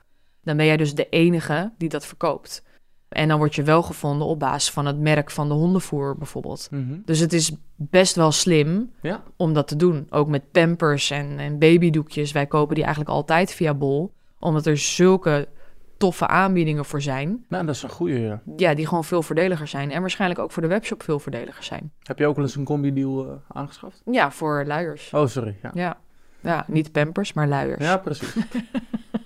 Dan 0.42 0.56
ben 0.56 0.66
jij 0.66 0.76
dus 0.76 0.94
de 0.94 1.08
enige 1.08 1.72
die 1.78 1.88
dat 1.88 2.06
verkoopt. 2.06 2.64
En 3.08 3.28
dan 3.28 3.38
word 3.38 3.54
je 3.54 3.62
wel 3.62 3.82
gevonden 3.82 4.26
op 4.26 4.38
basis 4.38 4.70
van 4.70 4.86
het 4.86 4.98
merk 4.98 5.30
van 5.30 5.48
de 5.48 5.54
hondenvoer 5.54 6.16
bijvoorbeeld. 6.18 6.68
Mhm. 6.70 6.96
Dus 7.04 7.18
het 7.18 7.32
is 7.32 7.52
best 7.76 8.14
wel 8.14 8.32
slim 8.32 8.90
Ja. 9.02 9.22
om 9.36 9.52
dat 9.52 9.68
te 9.68 9.76
doen. 9.76 10.06
Ook 10.10 10.28
met 10.28 10.50
pampers 10.50 11.10
en, 11.10 11.38
en 11.38 11.58
babydoekjes. 11.58 12.32
Wij 12.32 12.46
kopen 12.46 12.74
die 12.74 12.84
eigenlijk 12.84 13.14
altijd 13.14 13.52
via 13.54 13.74
Bol. 13.74 14.12
Omdat 14.38 14.66
er 14.66 14.76
zulke 14.78 15.48
toffe 15.96 16.26
aanbiedingen 16.26 16.84
voor 16.84 17.02
zijn. 17.02 17.44
Nou, 17.48 17.66
dat 17.66 17.74
is 17.74 17.82
een 17.82 17.88
goede. 17.88 18.20
Ja. 18.20 18.40
Ja, 18.56 18.74
die 18.74 18.86
gewoon 18.86 19.04
veel 19.04 19.22
voordeliger 19.22 19.66
zijn. 19.68 19.90
En 19.90 20.00
waarschijnlijk 20.00 20.40
ook 20.40 20.52
voor 20.52 20.62
de 20.62 20.68
webshop 20.68 21.02
veel 21.02 21.18
voordeliger 21.18 21.64
zijn. 21.64 21.92
Heb 22.02 22.18
je 22.18 22.26
ook 22.26 22.36
wel 22.36 22.44
eens 22.44 22.56
een 22.56 22.64
combi-deal 22.64 23.26
eh, 23.26 23.32
aangeschaft? 23.56 24.02
Ja, 24.10 24.30
voor 24.30 24.64
luiers. 24.66 25.10
Oh, 25.12 25.26
sorry. 25.26 25.56
Ja, 25.62 25.70
Ja. 25.74 25.96
ja, 26.40 26.64
niet 26.68 26.92
pampers, 26.92 27.32
maar 27.32 27.48
luiers. 27.48 27.84
ja 27.84 27.96
precies. 27.96 28.34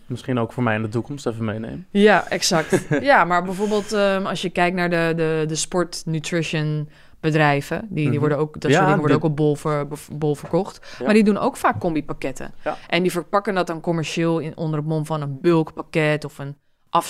Misschien 0.07 0.39
ook 0.39 0.53
voor 0.53 0.63
mij 0.63 0.75
in 0.75 0.83
de 0.83 0.89
toekomst 0.89 1.27
even 1.27 1.45
meenemen. 1.45 1.87
Ja, 1.91 2.29
exact. 2.29 2.87
ja, 3.01 3.25
maar 3.25 3.45
bijvoorbeeld 3.45 3.93
ehm, 3.93 4.27
als 4.27 4.43
je 4.43 4.51
kijkt 4.51 4.77
naar 4.77 4.91
de, 4.91 5.13
de, 5.17 5.45
de 5.49 5.55
sport 5.55 6.03
nutrition 6.07 6.89
bedrijven, 7.21 7.81
die, 7.89 7.95
die 7.95 8.09
Mhm. 8.09 8.19
worden 8.19 8.39
ook, 8.39 8.53
dat 8.61 8.63
Ja, 8.71 8.77
soort 8.77 8.81
dingen 8.85 8.99
worden 9.01 9.17
dit- 9.17 9.25
ook 9.27 9.31
op 9.31 9.37
bol, 9.37 9.57
ver, 9.57 9.87
bol 10.13 10.35
verkocht. 10.35 10.97
Ja. 10.99 11.05
Maar 11.05 11.15
die 11.15 11.25
doen 11.25 11.39
ook 11.39 11.57
vaak 11.57 11.79
combi-pakketten. 11.81 12.53
Ja. 12.65 12.77
En 12.89 13.03
die 13.03 13.11
verpakken 13.13 13.55
dat 13.55 13.67
dan 13.67 13.81
commercieel 13.81 14.39
in, 14.39 14.57
onder 14.57 14.79
het 14.79 14.89
mom 14.89 15.07
van 15.07 15.21
een 15.23 15.39
bulkpakket 15.41 16.25
of 16.25 16.39
een 16.39 16.57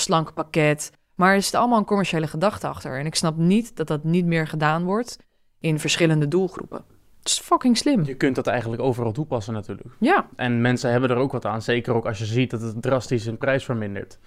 afslankpakket. 0.04 0.92
Maar 1.14 1.34
er 1.34 1.42
zit 1.42 1.54
allemaal 1.54 1.78
een 1.78 1.84
commerciële 1.84 2.26
gedachte 2.26 2.68
achter. 2.68 2.98
En 2.98 3.06
ik 3.06 3.14
snap 3.14 3.36
niet 3.36 3.76
dat 3.76 3.86
dat 3.86 4.04
niet 4.04 4.26
meer 4.26 4.46
gedaan 4.48 4.84
wordt 4.84 5.18
in 5.60 5.78
verschillende 5.78 6.28
doelgroepen. 6.28 6.84
Het 7.18 7.28
is 7.28 7.38
fucking 7.40 7.76
slim. 7.76 8.04
Je 8.04 8.14
kunt 8.14 8.34
dat 8.34 8.46
eigenlijk 8.46 8.82
overal 8.82 9.12
toepassen 9.12 9.54
natuurlijk. 9.54 9.88
Ja, 9.98 10.26
En 10.36 10.60
mensen 10.60 10.90
hebben 10.90 11.10
er 11.10 11.16
ook 11.16 11.32
wat 11.32 11.44
aan. 11.46 11.62
Zeker 11.62 11.94
ook 11.94 12.06
als 12.06 12.18
je 12.18 12.24
ziet 12.24 12.50
dat 12.50 12.60
het 12.60 12.82
drastisch 12.82 13.26
in 13.26 13.38
prijs 13.38 13.64
vermindert. 13.64 14.18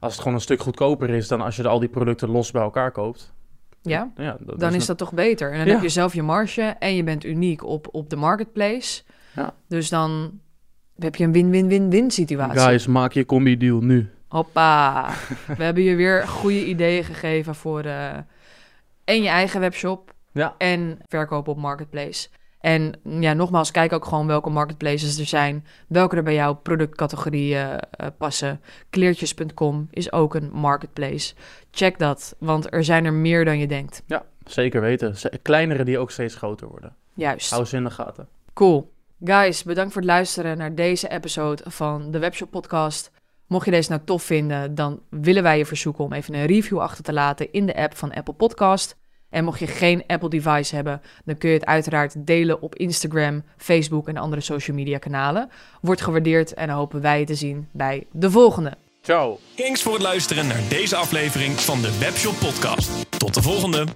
Als 0.00 0.12
het 0.12 0.20
gewoon 0.22 0.36
een 0.36 0.42
stuk 0.42 0.60
goedkoper 0.60 1.10
is 1.10 1.28
dan 1.28 1.40
als 1.40 1.56
je 1.56 1.68
al 1.68 1.78
die 1.78 1.88
producten 1.88 2.28
los 2.30 2.50
bij 2.50 2.62
elkaar 2.62 2.90
koopt. 2.92 3.32
Ja. 3.82 4.10
Ja, 4.16 4.36
dat 4.40 4.60
dan 4.60 4.74
is 4.74 4.86
dat 4.86 4.98
toch 4.98 5.12
beter. 5.12 5.50
En 5.52 5.58
dan 5.58 5.66
Ja. 5.66 5.72
heb 5.72 5.82
je 5.82 5.88
zelf 5.88 6.14
je 6.14 6.22
marge 6.22 6.62
en 6.62 6.96
je 6.96 7.04
bent 7.04 7.24
uniek 7.24 7.64
op, 7.64 7.88
op 7.90 8.10
de 8.10 8.16
marketplace. 8.16 9.02
Ja. 9.36 9.54
Dus 9.68 9.88
dan 9.88 10.40
heb 10.98 11.16
je 11.16 11.24
een 11.24 11.32
win-win-win-win 11.32 12.10
situatie. 12.10 12.60
Guys, 12.60 12.86
maak 12.86 13.12
je 13.12 13.26
combi-deal 13.26 13.80
nu. 13.80 14.08
Hoppa. 14.28 15.08
We 15.56 15.64
hebben 15.64 15.82
je 15.82 15.94
weer 15.94 16.28
goede 16.28 16.66
ideeën 16.66 17.04
gegeven 17.04 17.54
voor 17.54 17.80
eh 17.82 18.16
en 19.04 19.22
je 19.22 19.28
eigen 19.28 19.60
webshop 19.60 20.12
Ja. 20.32 20.54
en 20.58 20.98
verkopen 21.08 21.52
op 21.52 21.58
marketplace. 21.58 22.28
En 22.60 22.94
ja, 23.02 23.32
nogmaals, 23.32 23.70
kijk 23.70 23.92
ook 23.92 24.04
gewoon 24.04 24.26
welke 24.26 24.50
marketplaces 24.50 25.18
er 25.18 25.26
zijn. 25.26 25.66
Welke 25.88 26.16
er 26.16 26.22
bij 26.22 26.34
jouw 26.34 26.54
productcategorie 26.54 27.56
eh, 27.56 27.76
passen. 28.18 28.60
Kleertjes.com 28.90 29.88
is 29.90 30.12
ook 30.12 30.34
een 30.34 30.50
marketplace. 30.52 31.34
Check 31.70 31.98
dat, 31.98 32.34
want 32.38 32.72
er 32.74 32.84
zijn 32.84 33.04
er 33.04 33.12
meer 33.12 33.44
dan 33.44 33.58
je 33.58 33.66
denkt. 33.66 34.02
Ja, 34.06 34.24
zeker 34.44 34.80
weten. 34.80 35.16
Z- 35.16 35.26
Kleinere 35.42 35.84
die 35.84 35.98
ook 35.98 36.10
steeds 36.10 36.34
groter 36.34 36.68
worden. 36.68 36.94
Juist. 37.14 37.50
Hou 37.50 37.64
ze 37.64 37.76
in 37.76 37.84
de 37.84 37.90
gaten. 37.90 38.28
Cool. 38.54 38.92
Guys, 39.24 39.62
bedankt 39.62 39.92
voor 39.92 40.02
het 40.02 40.10
luisteren 40.10 40.58
naar 40.58 40.74
deze 40.74 41.08
episode 41.08 41.62
van 41.66 42.10
de 42.10 42.18
Webshop 42.18 42.50
Podcast. 42.50 43.10
Mocht 43.46 43.64
je 43.64 43.70
deze 43.70 43.90
nou 43.90 44.02
tof 44.04 44.22
vinden, 44.22 44.74
dan 44.74 45.00
willen 45.10 45.42
wij 45.42 45.58
je 45.58 45.66
verzoeken 45.66 46.04
om 46.04 46.12
even 46.12 46.34
een 46.34 46.46
review 46.46 46.78
achter 46.80 47.04
te 47.04 47.12
laten 47.12 47.52
in 47.52 47.66
de 47.66 47.76
app 47.76 47.96
van 47.96 48.12
Apple 48.12 48.34
Podcast. 48.34 48.96
En 49.30 49.44
mocht 49.44 49.58
je 49.58 49.66
geen 49.66 50.04
Apple 50.06 50.28
device 50.28 50.74
hebben, 50.74 51.02
dan 51.24 51.38
kun 51.38 51.48
je 51.48 51.54
het 51.54 51.66
uiteraard 51.66 52.26
delen 52.26 52.62
op 52.62 52.74
Instagram, 52.74 53.42
Facebook 53.56 54.08
en 54.08 54.16
andere 54.16 54.40
social 54.40 54.76
media 54.76 54.98
kanalen. 54.98 55.50
Wordt 55.80 56.00
gewaardeerd 56.00 56.54
en 56.54 56.66
dan 56.66 56.76
hopen 56.76 57.00
wij 57.00 57.18
je 57.18 57.26
te 57.26 57.34
zien 57.34 57.68
bij 57.72 58.06
de 58.12 58.30
volgende. 58.30 58.72
Ciao. 59.02 59.38
Thanks 59.54 59.82
voor 59.82 59.92
het 59.92 60.02
luisteren 60.02 60.46
naar 60.46 60.60
deze 60.68 60.96
aflevering 60.96 61.60
van 61.60 61.80
de 61.80 61.98
Webshop 61.98 62.38
Podcast. 62.38 63.18
Tot 63.18 63.34
de 63.34 63.42
volgende. 63.42 63.86